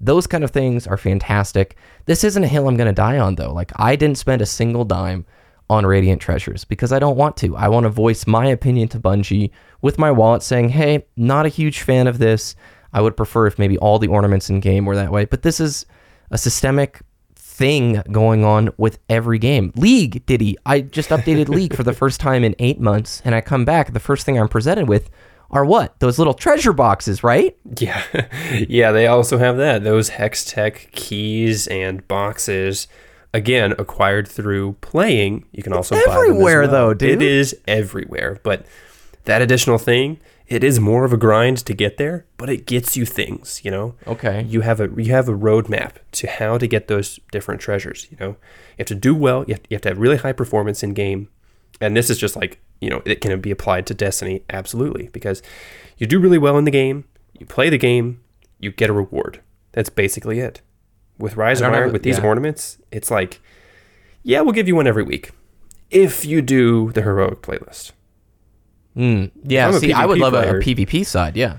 Those 0.00 0.26
kind 0.26 0.42
of 0.44 0.50
things 0.50 0.86
are 0.86 0.96
fantastic. 0.96 1.76
This 2.06 2.24
isn't 2.24 2.44
a 2.44 2.48
hill 2.48 2.68
I'm 2.68 2.76
going 2.76 2.86
to 2.86 2.92
die 2.92 3.18
on, 3.18 3.34
though. 3.34 3.52
Like, 3.52 3.72
I 3.76 3.96
didn't 3.96 4.18
spend 4.18 4.40
a 4.40 4.46
single 4.46 4.84
dime 4.84 5.26
on 5.68 5.86
Radiant 5.86 6.20
Treasures 6.20 6.64
because 6.64 6.92
I 6.92 6.98
don't 6.98 7.16
want 7.16 7.36
to. 7.38 7.56
I 7.56 7.68
want 7.68 7.84
to 7.84 7.90
voice 7.90 8.26
my 8.26 8.46
opinion 8.46 8.88
to 8.88 8.98
Bungie 8.98 9.50
with 9.82 9.98
my 9.98 10.10
wallet 10.10 10.42
saying, 10.42 10.70
hey, 10.70 11.06
not 11.16 11.46
a 11.46 11.50
huge 11.50 11.82
fan 11.82 12.06
of 12.06 12.18
this. 12.18 12.56
I 12.92 13.00
would 13.00 13.16
prefer 13.16 13.46
if 13.46 13.58
maybe 13.58 13.78
all 13.78 13.98
the 13.98 14.08
ornaments 14.08 14.50
in 14.50 14.60
game 14.60 14.84
were 14.84 14.96
that 14.96 15.12
way. 15.12 15.26
But 15.26 15.42
this 15.42 15.60
is 15.60 15.86
a 16.30 16.38
systemic 16.38 17.02
thing 17.36 18.02
going 18.10 18.44
on 18.44 18.70
with 18.78 18.98
every 19.08 19.38
game. 19.38 19.70
League, 19.76 20.24
Diddy. 20.26 20.56
I 20.64 20.80
just 20.80 21.10
updated 21.10 21.48
League 21.48 21.76
for 21.76 21.82
the 21.82 21.92
first 21.92 22.18
time 22.18 22.42
in 22.42 22.56
eight 22.58 22.80
months, 22.80 23.20
and 23.24 23.34
I 23.34 23.42
come 23.42 23.64
back. 23.64 23.92
The 23.92 24.00
first 24.00 24.24
thing 24.24 24.40
I'm 24.40 24.48
presented 24.48 24.88
with 24.88 25.10
are 25.50 25.64
what? 25.64 25.98
Those 26.00 26.18
little 26.18 26.34
treasure 26.34 26.72
boxes, 26.72 27.22
right? 27.24 27.56
Yeah, 27.78 28.02
yeah. 28.68 28.92
They 28.92 29.06
also 29.06 29.38
have 29.38 29.56
that. 29.56 29.82
Those 29.84 30.10
hex 30.10 30.44
tech 30.44 30.88
keys 30.92 31.66
and 31.66 32.06
boxes 32.08 32.86
again 33.34 33.74
acquired 33.78 34.28
through 34.28 34.74
playing. 34.80 35.44
You 35.52 35.62
can 35.62 35.72
also 35.72 35.94
buy 35.96 36.02
them 36.06 36.12
everywhere, 36.14 36.62
well. 36.62 36.70
though, 36.70 36.94
dude. 36.94 37.10
It 37.10 37.22
is 37.22 37.56
everywhere, 37.66 38.38
but 38.42 38.64
that 39.24 39.42
additional 39.42 39.78
thing, 39.78 40.18
it 40.46 40.64
is 40.64 40.80
more 40.80 41.04
of 41.04 41.12
a 41.12 41.16
grind 41.16 41.58
to 41.58 41.74
get 41.74 41.96
there, 41.96 42.26
but 42.36 42.48
it 42.48 42.66
gets 42.66 42.96
you 42.96 43.04
things. 43.04 43.60
You 43.64 43.70
know, 43.70 43.94
Okay. 44.06 44.42
you 44.48 44.60
have 44.62 44.80
a 44.80 44.88
you 45.02 45.12
have 45.12 45.28
a 45.28 45.32
roadmap 45.36 45.94
to 46.12 46.26
how 46.28 46.58
to 46.58 46.66
get 46.66 46.88
those 46.88 47.18
different 47.32 47.60
treasures. 47.60 48.06
You 48.10 48.16
know, 48.20 48.28
you 48.28 48.36
have 48.78 48.86
to 48.88 48.94
do 48.94 49.14
well. 49.14 49.44
You 49.48 49.54
have, 49.54 49.62
you 49.68 49.74
have 49.74 49.82
to 49.82 49.88
have 49.90 49.98
really 49.98 50.16
high 50.18 50.32
performance 50.32 50.82
in 50.82 50.94
game, 50.94 51.28
and 51.80 51.96
this 51.96 52.08
is 52.10 52.18
just 52.18 52.36
like 52.36 52.60
you 52.80 52.90
know 52.90 53.02
it 53.04 53.20
can 53.20 53.40
be 53.40 53.50
applied 53.50 53.86
to 53.86 53.94
Destiny 53.94 54.42
absolutely 54.50 55.08
because 55.12 55.42
you 55.98 56.06
do 56.06 56.18
really 56.18 56.38
well 56.38 56.58
in 56.58 56.64
the 56.64 56.70
game, 56.70 57.04
you 57.38 57.46
play 57.46 57.68
the 57.68 57.78
game, 57.78 58.20
you 58.58 58.70
get 58.70 58.90
a 58.90 58.92
reward. 58.92 59.40
That's 59.72 59.90
basically 59.90 60.40
it. 60.40 60.62
With 61.18 61.36
Rise 61.36 61.60
of 61.60 61.72
Iron, 61.72 61.92
with 61.92 62.02
these 62.02 62.18
yeah. 62.18 62.24
ornaments, 62.24 62.78
it's 62.90 63.10
like, 63.10 63.40
yeah, 64.22 64.40
we'll 64.40 64.54
give 64.54 64.66
you 64.66 64.74
one 64.74 64.86
every 64.86 65.02
week 65.02 65.32
if 65.90 66.24
you 66.24 66.40
do 66.40 66.92
the 66.92 67.02
heroic 67.02 67.42
playlist. 67.42 67.92
Mm, 68.96 69.30
yeah. 69.44 69.70
See, 69.72 69.92
I 69.92 70.06
would 70.06 70.18
love 70.18 70.34
a, 70.34 70.56
a 70.56 70.60
PvP 70.60 71.04
side. 71.04 71.36
Yeah. 71.36 71.58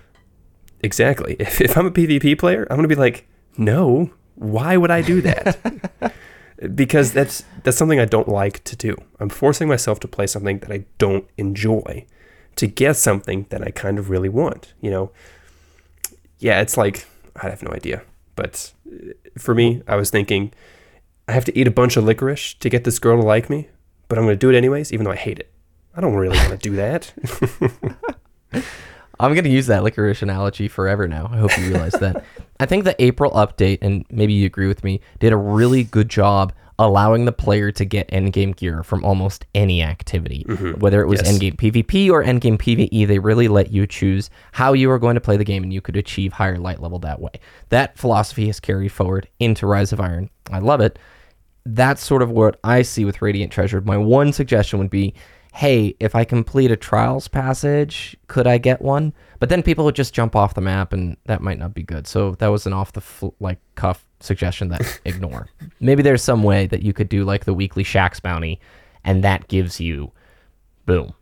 Exactly. 0.81 1.36
If, 1.39 1.62
if 1.62 1.77
I'm 1.77 1.86
a 1.86 1.91
PvP 1.91 2.38
player, 2.39 2.65
I'm 2.69 2.77
going 2.77 2.89
to 2.89 2.93
be 2.93 2.99
like, 2.99 3.27
no, 3.57 4.10
why 4.36 4.77
would 4.77 4.91
I 4.91 5.01
do 5.01 5.21
that? 5.21 5.57
because 6.76 7.12
that's 7.13 7.43
that's 7.63 7.78
something 7.78 8.00
I 8.00 8.06
don't 8.06 8.28
like 8.28 8.63
to 8.65 8.76
do. 8.76 8.95
I'm 9.19 9.30
forcing 9.30 9.67
myself 9.67 10.00
to 10.02 10.08
play 10.08 10.28
something 10.28 10.60
that 10.60 10.71
I 10.71 10.86
don't 10.97 11.28
enjoy 11.38 12.06
to 12.58 12.67
get 12.67 12.97
something 12.97 13.45
that 13.50 13.63
I 13.63 13.71
kind 13.71 13.97
of 13.97 14.10
really 14.10 14.30
want, 14.30 14.74
you 14.82 14.91
know. 14.91 15.12
Yeah, 16.39 16.62
it's 16.62 16.78
like 16.78 17.08
I 17.41 17.50
have 17.50 17.63
no 17.63 17.71
idea. 17.71 18.04
But 18.36 18.71
uh, 18.88 19.13
for 19.38 19.56
me, 19.56 19.82
I 19.88 19.95
was 19.95 20.10
thinking 20.10 20.54
I 21.28 21.32
have 21.34 21.45
to 21.45 21.58
eat 21.58 21.67
a 21.67 21.71
bunch 21.71 21.97
of 21.97 22.04
licorice 22.04 22.54
to 22.56 22.69
get 22.69 22.84
this 22.84 23.00
girl 23.00 23.19
to 23.19 23.26
like 23.26 23.50
me, 23.50 23.69
but 24.08 24.17
I'm 24.17 24.26
going 24.26 24.36
to 24.36 24.39
do 24.39 24.50
it 24.50 24.58
anyways 24.58 24.91
even 24.91 25.06
though 25.06 25.12
I 25.12 25.15
hate 25.15 25.39
it. 25.39 25.52
I 25.95 26.02
don't 26.02 26.15
really 26.15 26.38
want 26.38 26.52
to 26.52 26.58
do 26.58 26.76
that. 26.76 27.13
I'm 29.21 29.34
going 29.34 29.43
to 29.43 29.49
use 29.49 29.67
that 29.67 29.84
licorice 29.84 30.21
analogy 30.21 30.67
forever 30.67 31.07
now. 31.07 31.29
I 31.31 31.38
hope 31.38 31.57
you 31.57 31.65
realize 31.69 31.93
that. 31.93 32.23
I 32.60 32.65
think 32.65 32.84
the 32.84 33.01
April 33.03 33.31
update, 33.31 33.79
and 33.81 34.05
maybe 34.10 34.34
you 34.34 34.45
agree 34.45 34.67
with 34.67 34.84
me, 34.84 35.01
did 35.19 35.34
a 35.34 35.38
really 35.38 35.84
good 35.84 36.10
job 36.10 36.53
allowing 36.79 37.25
the 37.25 37.31
player 37.31 37.71
to 37.71 37.86
get 37.86 38.07
endgame 38.10 38.55
gear 38.55 38.81
from 38.81 39.03
almost 39.05 39.45
any 39.53 39.84
activity. 39.84 40.43
Mm-hmm. 40.47 40.79
Whether 40.79 41.01
it 41.01 41.07
was 41.07 41.21
Yes. 41.23 41.38
endgame 41.38 41.55
PvP 41.55 42.10
or 42.10 42.23
endgame 42.23 42.57
PvE, 42.57 43.07
they 43.07 43.19
really 43.19 43.47
let 43.47 43.71
you 43.71 43.86
choose 43.86 44.31
how 44.53 44.73
you 44.73 44.89
were 44.89 44.97
going 44.97 45.13
to 45.15 45.21
play 45.21 45.38
the 45.38 45.43
game 45.43 45.62
and 45.63 45.71
you 45.71 45.81
could 45.81 45.95
achieve 45.95 46.34
higher 46.34 46.57
light 46.57 46.81
level 46.81 46.97
that 46.99 47.21
way. 47.21 47.31
That 47.69 47.97
philosophy 47.97 48.47
has 48.47 48.60
carried 48.60 48.91
forward 48.91 49.27
into 49.39 49.67
Rise 49.67 49.93
of 49.93 49.99
Iron. 49.99 50.31
I 50.51 50.57
love 50.60 50.81
it. 50.81 50.97
That's 51.65 52.03
sort 52.03 52.23
of 52.23 52.31
what 52.31 52.60
I 52.63 52.81
see 52.81 53.05
with 53.05 53.21
Radiant 53.21 53.51
Treasure. 53.51 53.81
My 53.81 53.97
one 53.97 54.34
suggestion 54.34 54.79
would 54.79 54.89
be 54.89 55.13
hey, 55.54 55.96
if 56.00 56.16
I 56.16 56.24
complete 56.24 56.72
a 56.72 56.78
trials 56.78 57.28
passage, 57.28 58.16
could 58.28 58.48
I 58.48 58.58
get 58.58 58.82
one? 58.82 59.14
But 59.40 59.50
then 59.50 59.62
people 59.64 59.86
would 59.86 59.96
just 59.96 60.14
jump 60.14 60.36
off 60.36 60.54
the 60.54 60.62
map, 60.62 60.94
and 60.94 61.18
that 61.26 61.42
might 61.42 61.60
not 61.60 61.74
be 61.74 61.84
good. 61.84 62.08
So 62.08 62.36
that 62.36 62.48
was 62.48 62.66
an 62.66 62.74
off 62.74 62.94
the 62.94 63.02
fl- 63.02 63.30
like 63.40 63.60
cuff 63.76 64.06
suggestion 64.20 64.70
that 64.70 65.02
ignore. 65.06 65.48
Maybe 65.80 66.04
there's 66.04 66.24
some 66.24 66.44
way 66.44 66.68
that 66.68 66.84
you 66.84 66.94
could 66.94 67.10
do 67.10 67.24
like 67.26 67.46
the 67.46 67.54
weekly 67.54 67.84
Shax 67.84 68.22
bounty, 68.22 68.60
and 69.04 69.24
that 69.24 69.48
gives 69.50 69.80
you, 69.80 70.12
boom, 70.86 71.14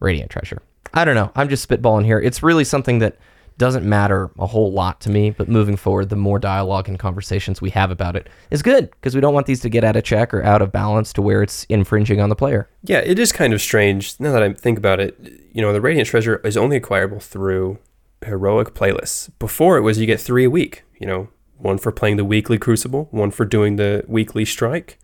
Radiant 0.00 0.30
Treasure. 0.30 0.60
I 0.92 1.04
don't 1.04 1.14
know. 1.14 1.32
I'm 1.34 1.48
just 1.48 1.68
spitballing 1.68 2.04
here. 2.04 2.20
It's 2.20 2.42
really 2.42 2.64
something 2.64 2.98
that 2.98 3.16
doesn't 3.58 3.84
matter 3.88 4.30
a 4.38 4.46
whole 4.46 4.72
lot 4.72 5.00
to 5.02 5.10
me, 5.10 5.30
but 5.30 5.48
moving 5.48 5.76
forward, 5.76 6.08
the 6.08 6.16
more 6.16 6.38
dialogue 6.38 6.88
and 6.88 6.98
conversations 6.98 7.60
we 7.60 7.70
have 7.70 7.90
about 7.90 8.16
it 8.16 8.28
is 8.50 8.62
good 8.62 8.90
because 8.90 9.14
we 9.14 9.20
don't 9.20 9.34
want 9.34 9.46
these 9.46 9.60
to 9.60 9.68
get 9.68 9.84
out 9.84 9.94
of 9.96 10.02
check 10.04 10.34
or 10.34 10.42
out 10.42 10.60
of 10.62 10.72
balance 10.72 11.12
to 11.12 11.22
where 11.22 11.42
it's 11.42 11.64
infringing 11.68 12.20
on 12.20 12.28
the 12.28 12.36
player. 12.36 12.68
Yeah, 12.82 12.98
it 12.98 13.18
is 13.18 13.30
kind 13.32 13.52
of 13.52 13.60
strange 13.60 14.14
now 14.18 14.32
that 14.32 14.42
I 14.42 14.52
think 14.52 14.76
about 14.78 14.98
it. 15.00 15.16
You 15.52 15.62
know, 15.62 15.72
the 15.72 15.80
Radiant 15.80 16.08
Treasure 16.08 16.36
is 16.44 16.56
only 16.56 16.76
acquirable 16.76 17.20
through 17.20 17.78
heroic 18.24 18.74
playlists. 18.74 19.30
Before 19.38 19.76
it 19.76 19.82
was 19.82 19.98
you 19.98 20.06
get 20.06 20.20
three 20.20 20.44
a 20.44 20.50
week. 20.50 20.82
You 20.98 21.06
know, 21.06 21.28
one 21.58 21.78
for 21.78 21.92
playing 21.92 22.16
the 22.16 22.24
weekly 22.24 22.58
Crucible, 22.58 23.08
one 23.10 23.30
for 23.30 23.44
doing 23.44 23.76
the 23.76 24.04
weekly 24.08 24.44
Strike, 24.44 24.98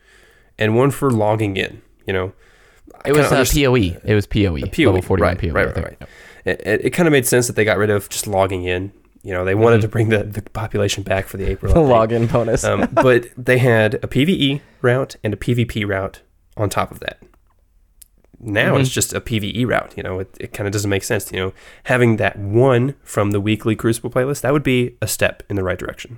and 0.59 0.77
one 0.77 0.91
for 0.91 1.11
logging 1.11 1.57
in. 1.57 1.83
You 2.07 2.13
know, 2.15 2.33
I 3.05 3.11
It 3.11 3.13
was 3.17 3.27
uh, 3.27 3.37
underst- 3.37 3.63
POE. 3.63 4.01
It 4.05 4.15
was 4.15 4.27
POE. 4.27 4.67
POE, 4.73 4.87
Level 4.87 5.03
41 5.03 5.21
right, 5.21 5.39
POE. 5.39 5.49
right, 5.53 5.67
right, 5.67 5.77
right. 5.85 5.97
It, 6.01 6.09
it, 6.45 6.61
it 6.87 6.91
kind 6.91 7.07
of 7.07 7.13
made 7.13 7.27
sense 7.27 7.47
that 7.47 7.57
they 7.57 7.65
got 7.65 7.79
rid 7.79 7.91
of 7.91 8.09
just 8.09 8.27
logging 8.27 8.65
in. 8.65 8.93
You 9.23 9.35
know, 9.35 9.45
they 9.45 9.55
wanted 9.55 9.83
to 9.83 9.89
bring 9.89 10.09
the, 10.09 10.23
the 10.25 10.41
population 10.43 11.03
back 11.03 11.27
for 11.27 11.37
the 11.37 11.45
April 11.47 11.75
The 11.75 11.81
login 11.81 12.31
bonus. 12.33 12.65
um, 12.65 12.89
but 12.93 13.27
they 13.37 13.59
had 13.59 13.95
a 13.97 14.09
PVE 14.09 14.61
route 14.81 15.17
and 15.23 15.35
a 15.35 15.37
PvP 15.37 15.87
route 15.87 16.23
on 16.57 16.71
top 16.71 16.91
of 16.91 17.01
that. 17.01 17.19
Now 18.43 18.73
Mm-hmm. 18.73 18.81
it's 18.81 18.91
just 18.91 19.13
a 19.13 19.21
PVE 19.21 19.67
route. 19.67 19.93
You 19.97 20.03
know, 20.03 20.21
it, 20.21 20.35
it 20.41 20.53
kind 20.55 20.67
of 20.67 20.73
doesn't 20.73 20.89
make 20.89 21.03
sense. 21.05 21.31
You 21.31 21.39
know, 21.39 21.53
having 21.85 22.17
that 22.17 22.39
one 22.39 22.95
from 23.03 23.33
the 23.33 23.41
weekly 23.41 23.77
Crucible 23.77 24.09
playlist 24.11 24.41
that 24.41 24.53
would 24.55 24.63
be 24.63 24.97
a 25.03 25.07
step 25.07 25.43
in 25.51 25.57
the 25.57 25.63
right 25.63 25.79
direction. 25.79 26.17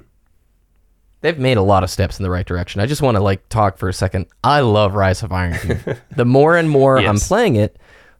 They've 1.23 1.39
made 1.39 1.57
a 1.57 1.63
lot 1.63 1.85
of 1.85 1.91
steps 1.91 2.19
in 2.19 2.25
the 2.25 2.31
right 2.31 2.47
direction. 2.47 2.81
I 2.81 2.87
just 2.87 3.01
want 3.03 3.17
to 3.17 3.23
like 3.23 3.49
talk 3.49 3.79
for 3.79 3.89
a 3.89 3.93
second. 3.93 4.27
I 4.43 4.61
love 4.61 4.95
Rise 4.95 5.23
of 5.23 5.31
Iron. 5.33 5.81
the 6.17 6.25
more 6.25 6.57
and 6.57 6.69
more 6.71 6.99
I'm 6.99 7.19
playing 7.19 7.57
it, 7.57 7.77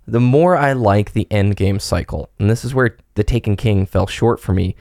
the 0.07 0.21
more 0.21 0.57
I 0.57 0.73
like 0.73 1.13
the 1.13 1.27
end 1.31 1.57
game 1.57 1.79
cycle. 1.79 2.31
And 2.39 2.51
this 2.51 2.65
is 2.65 2.75
where 2.75 2.97
the 3.15 3.25
Taken 3.25 3.57
King 3.57 3.87
fell 3.87 4.07
short 4.07 4.41
for 4.41 4.53
me. 4.53 4.77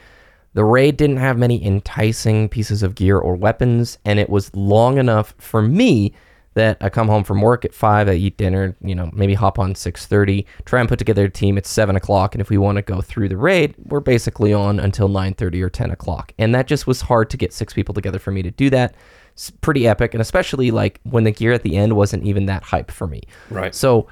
The 0.54 0.64
raid 0.64 0.96
didn't 0.96 1.16
have 1.16 1.38
many 1.38 1.64
enticing 1.64 2.48
pieces 2.48 2.82
of 2.82 2.94
gear 2.94 3.18
or 3.18 3.36
weapons, 3.36 3.98
and 4.04 4.18
it 4.18 4.28
was 4.28 4.54
long 4.54 4.98
enough 4.98 5.34
for 5.38 5.62
me 5.62 6.12
that 6.54 6.76
I 6.82 6.90
come 6.90 7.08
home 7.08 7.24
from 7.24 7.40
work 7.40 7.64
at 7.64 7.72
five, 7.72 8.08
I 8.08 8.12
eat 8.12 8.36
dinner, 8.36 8.76
you 8.82 8.94
know, 8.94 9.10
maybe 9.14 9.32
hop 9.32 9.58
on 9.58 9.74
six 9.74 10.04
thirty, 10.04 10.46
try 10.66 10.80
and 10.80 10.88
put 10.88 10.98
together 10.98 11.24
a 11.24 11.30
team 11.30 11.56
at 11.56 11.64
seven 11.64 11.96
o'clock, 11.96 12.34
and 12.34 12.42
if 12.42 12.50
we 12.50 12.58
want 12.58 12.76
to 12.76 12.82
go 12.82 13.00
through 13.00 13.30
the 13.30 13.38
raid, 13.38 13.74
we're 13.78 14.00
basically 14.00 14.52
on 14.52 14.78
until 14.78 15.08
nine 15.08 15.32
thirty 15.32 15.62
or 15.62 15.70
ten 15.70 15.90
o'clock, 15.90 16.32
and 16.38 16.54
that 16.54 16.66
just 16.66 16.86
was 16.86 17.00
hard 17.00 17.30
to 17.30 17.38
get 17.38 17.54
six 17.54 17.72
people 17.72 17.94
together 17.94 18.18
for 18.18 18.30
me 18.30 18.42
to 18.42 18.50
do 18.50 18.68
that. 18.68 18.94
It's 19.32 19.48
pretty 19.48 19.88
epic, 19.88 20.12
and 20.12 20.20
especially 20.20 20.70
like 20.70 21.00
when 21.04 21.24
the 21.24 21.30
gear 21.30 21.52
at 21.52 21.62
the 21.62 21.78
end 21.78 21.96
wasn't 21.96 22.24
even 22.24 22.44
that 22.46 22.62
hype 22.62 22.90
for 22.90 23.06
me. 23.06 23.22
Right. 23.48 23.74
So 23.74 24.08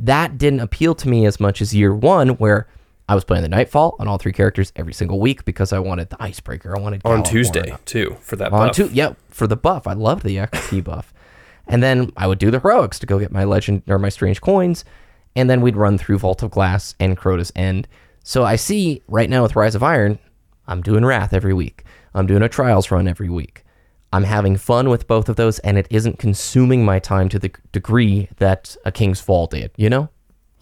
that 0.00 0.38
didn't 0.38 0.60
appeal 0.60 0.94
to 0.96 1.08
me 1.08 1.26
as 1.26 1.38
much 1.40 1.60
as 1.60 1.74
year 1.74 1.94
one, 1.94 2.30
where 2.30 2.66
I 3.08 3.14
was 3.14 3.24
playing 3.24 3.42
the 3.42 3.48
Nightfall 3.48 3.96
on 3.98 4.08
all 4.08 4.18
three 4.18 4.32
characters 4.32 4.72
every 4.76 4.92
single 4.92 5.18
week 5.20 5.44
because 5.44 5.72
I 5.72 5.78
wanted 5.78 6.10
the 6.10 6.22
Icebreaker. 6.22 6.76
I 6.76 6.80
wanted 6.80 7.02
On. 7.04 7.22
Tuesday 7.22 7.74
too 7.84 8.16
for 8.20 8.36
that 8.36 8.52
On 8.52 8.68
buff. 8.68 8.76
two, 8.76 8.88
yeah, 8.92 9.14
for 9.28 9.46
the 9.46 9.56
buff. 9.56 9.86
I 9.86 9.92
loved 9.94 10.24
the 10.24 10.36
XP 10.36 10.84
buff. 10.84 11.12
And 11.66 11.82
then 11.82 12.12
I 12.16 12.26
would 12.26 12.38
do 12.38 12.50
the 12.50 12.60
heroics 12.60 12.98
to 13.00 13.06
go 13.06 13.18
get 13.18 13.30
my 13.30 13.44
legend 13.44 13.82
or 13.88 13.98
my 13.98 14.08
strange 14.08 14.40
coins, 14.40 14.84
and 15.36 15.48
then 15.50 15.60
we'd 15.60 15.76
run 15.76 15.98
through 15.98 16.18
Vault 16.18 16.42
of 16.42 16.50
Glass 16.50 16.94
and 16.98 17.16
Crota's 17.16 17.52
End. 17.54 17.86
So 18.24 18.44
I 18.44 18.56
see 18.56 19.02
right 19.08 19.30
now 19.30 19.42
with 19.42 19.54
Rise 19.56 19.74
of 19.74 19.82
Iron, 19.82 20.18
I'm 20.66 20.82
doing 20.82 21.04
Wrath 21.04 21.32
every 21.32 21.54
week. 21.54 21.84
I'm 22.14 22.26
doing 22.26 22.42
a 22.42 22.48
Trials 22.48 22.90
run 22.90 23.06
every 23.06 23.28
week. 23.28 23.64
I'm 24.12 24.24
having 24.24 24.56
fun 24.56 24.88
with 24.88 25.06
both 25.06 25.28
of 25.28 25.36
those, 25.36 25.58
and 25.60 25.78
it 25.78 25.86
isn't 25.90 26.18
consuming 26.18 26.84
my 26.84 26.98
time 26.98 27.28
to 27.28 27.38
the 27.38 27.52
degree 27.72 28.28
that 28.38 28.76
a 28.84 28.90
King's 28.90 29.20
Fall 29.20 29.46
did. 29.46 29.70
You 29.76 29.90
know? 29.90 30.08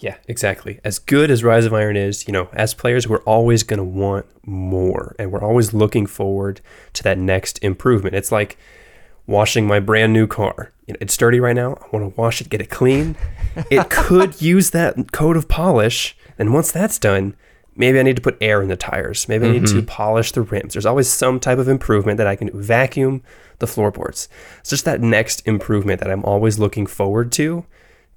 Yeah, 0.00 0.16
exactly. 0.28 0.80
As 0.84 0.98
good 0.98 1.30
as 1.30 1.42
Rise 1.42 1.64
of 1.64 1.74
Iron 1.74 1.96
is, 1.96 2.26
you 2.28 2.32
know, 2.32 2.48
as 2.52 2.72
players, 2.72 3.08
we're 3.08 3.22
always 3.22 3.62
going 3.64 3.78
to 3.78 3.84
want 3.84 4.26
more 4.46 5.16
and 5.18 5.32
we're 5.32 5.42
always 5.42 5.74
looking 5.74 6.06
forward 6.06 6.60
to 6.92 7.02
that 7.02 7.18
next 7.18 7.58
improvement. 7.64 8.14
It's 8.14 8.30
like 8.30 8.56
washing 9.26 9.66
my 9.66 9.80
brand 9.80 10.12
new 10.12 10.26
car. 10.28 10.72
You 10.86 10.94
know, 10.94 10.98
it's 11.00 11.16
dirty 11.16 11.40
right 11.40 11.56
now. 11.56 11.74
I 11.74 11.86
want 11.92 12.14
to 12.14 12.20
wash 12.20 12.40
it, 12.40 12.48
get 12.48 12.60
it 12.60 12.70
clean. 12.70 13.16
it 13.70 13.90
could 13.90 14.40
use 14.40 14.70
that 14.70 15.10
coat 15.10 15.36
of 15.36 15.48
polish. 15.48 16.16
And 16.38 16.54
once 16.54 16.70
that's 16.70 16.98
done, 16.98 17.34
maybe 17.78 17.98
I 17.98 18.02
need 18.02 18.16
to 18.16 18.22
put 18.22 18.36
air 18.40 18.60
in 18.60 18.68
the 18.68 18.76
tires. 18.76 19.28
Maybe 19.28 19.46
I 19.46 19.52
need 19.52 19.66
to 19.66 19.74
mm-hmm. 19.74 19.86
polish 19.86 20.32
the 20.32 20.42
rims. 20.42 20.74
There's 20.74 20.84
always 20.84 21.08
some 21.08 21.40
type 21.40 21.58
of 21.58 21.68
improvement 21.68 22.18
that 22.18 22.26
I 22.26 22.36
can 22.36 22.48
do. 22.48 22.60
vacuum 22.60 23.22
the 23.60 23.66
floorboards. 23.66 24.28
It's 24.60 24.70
just 24.70 24.84
that 24.84 25.00
next 25.00 25.46
improvement 25.46 26.00
that 26.00 26.10
I'm 26.10 26.24
always 26.24 26.58
looking 26.58 26.86
forward 26.86 27.32
to 27.32 27.64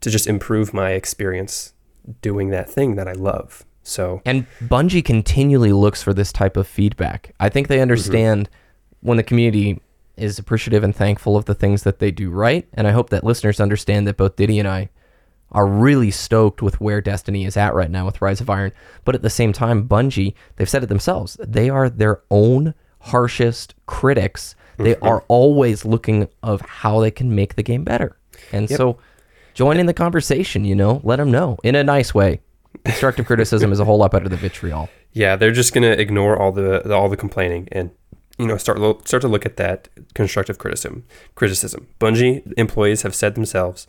to 0.02 0.10
just 0.10 0.28
improve 0.28 0.74
my 0.74 0.92
experience 0.92 1.74
doing 2.22 2.50
that 2.50 2.70
thing 2.70 2.96
that 2.96 3.08
I 3.08 3.14
love. 3.14 3.66
So, 3.84 4.22
And 4.26 4.46
Bungie 4.60 5.06
continually 5.06 5.72
looks 5.74 6.04
for 6.04 6.14
this 6.14 6.32
type 6.32 6.58
of 6.58 6.68
feedback. 6.68 7.34
I 7.40 7.50
think 7.50 7.68
they 7.68 7.76
mm-hmm. 7.76 7.84
understand 7.84 8.50
when 9.02 9.18
the 9.18 9.24
community 9.24 9.80
is 10.18 10.38
appreciative 10.38 10.84
and 10.84 10.96
thankful 10.96 11.36
of 11.36 11.46
the 11.46 11.56
things 11.56 11.84
that 11.84 12.00
they 12.00 12.12
do 12.12 12.30
right. 12.30 12.68
And 12.74 12.88
I 12.88 12.92
hope 12.92 13.10
that 13.10 13.24
listeners 13.24 13.60
understand 13.60 14.08
that 14.08 14.18
both 14.18 14.36
Diddy 14.36 14.60
and 14.60 14.68
I 14.68 14.90
are 15.52 15.68
really 15.68 16.12
stoked 16.12 16.62
with 16.62 16.80
where 16.80 17.02
Destiny 17.02 17.46
is 17.46 17.58
at 17.58 17.74
right 17.74 17.92
now 17.92 18.06
with 18.06 18.22
Rise 18.22 18.42
of 18.42 18.50
Iron. 18.50 18.72
But 19.04 19.16
at 19.16 19.22
the 19.22 19.30
same 19.30 19.54
time, 19.54 19.88
Bungie, 19.88 20.34
they've 20.56 20.70
said 20.70 20.84
it 20.84 20.88
themselves, 20.88 21.38
they 21.40 21.70
are 21.70 21.90
their 21.90 22.22
own 22.30 22.74
harshest 23.00 23.76
critics. 23.86 24.56
They 24.78 24.96
mm-hmm. 24.96 25.08
are 25.08 25.24
always 25.28 25.86
looking 25.86 26.28
of 26.42 26.62
how 26.62 27.02
they 27.02 27.12
can 27.12 27.36
make 27.36 27.56
the 27.56 27.64
game 27.64 27.84
better. 27.84 28.18
And 28.52 28.70
so 28.70 28.98
join 29.54 29.78
in 29.78 29.86
the 29.86 29.94
conversation, 29.94 30.66
you 30.66 30.76
know, 30.76 31.02
let 31.04 31.18
them 31.18 31.32
know 31.32 31.58
in 31.64 31.76
a 31.76 31.84
nice 31.84 32.14
way. 32.14 32.42
Constructive 32.86 33.26
criticism 33.26 33.72
is 33.72 33.80
a 33.80 33.86
whole 33.86 33.98
lot 33.98 34.12
better 34.12 34.30
than 34.30 34.40
vitriol. 34.40 34.90
yeah, 35.14 35.36
they're 35.36 35.52
just 35.52 35.74
going 35.74 35.84
to 35.84 36.00
ignore 36.00 36.38
all 36.38 36.52
the, 36.52 36.82
the 36.86 36.94
all 36.96 37.10
the 37.10 37.18
complaining 37.18 37.68
and 37.72 37.92
you 38.40 38.48
know 38.48 38.58
start 38.58 38.80
lo- 38.80 39.02
start 39.06 39.22
to 39.22 39.28
look 39.28 39.46
at 39.46 39.58
that 39.58 39.90
constructive 40.14 40.58
criticism. 40.58 41.04
Criticism. 41.36 41.88
Bungie 42.00 42.52
employees 42.58 43.02
have 43.04 43.14
said 43.14 43.36
themselves, 43.36 43.88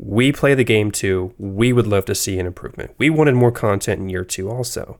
"We 0.00 0.30
play 0.32 0.54
the 0.54 0.64
game 0.64 0.90
too. 0.92 1.34
We 1.38 1.72
would 1.72 1.86
love 1.86 2.04
to 2.06 2.14
see 2.14 2.38
an 2.38 2.46
improvement. 2.46 2.92
We 2.98 3.10
wanted 3.10 3.34
more 3.34 3.50
content 3.52 4.00
in 4.00 4.08
year 4.08 4.24
two, 4.24 4.48
also. 4.48 4.98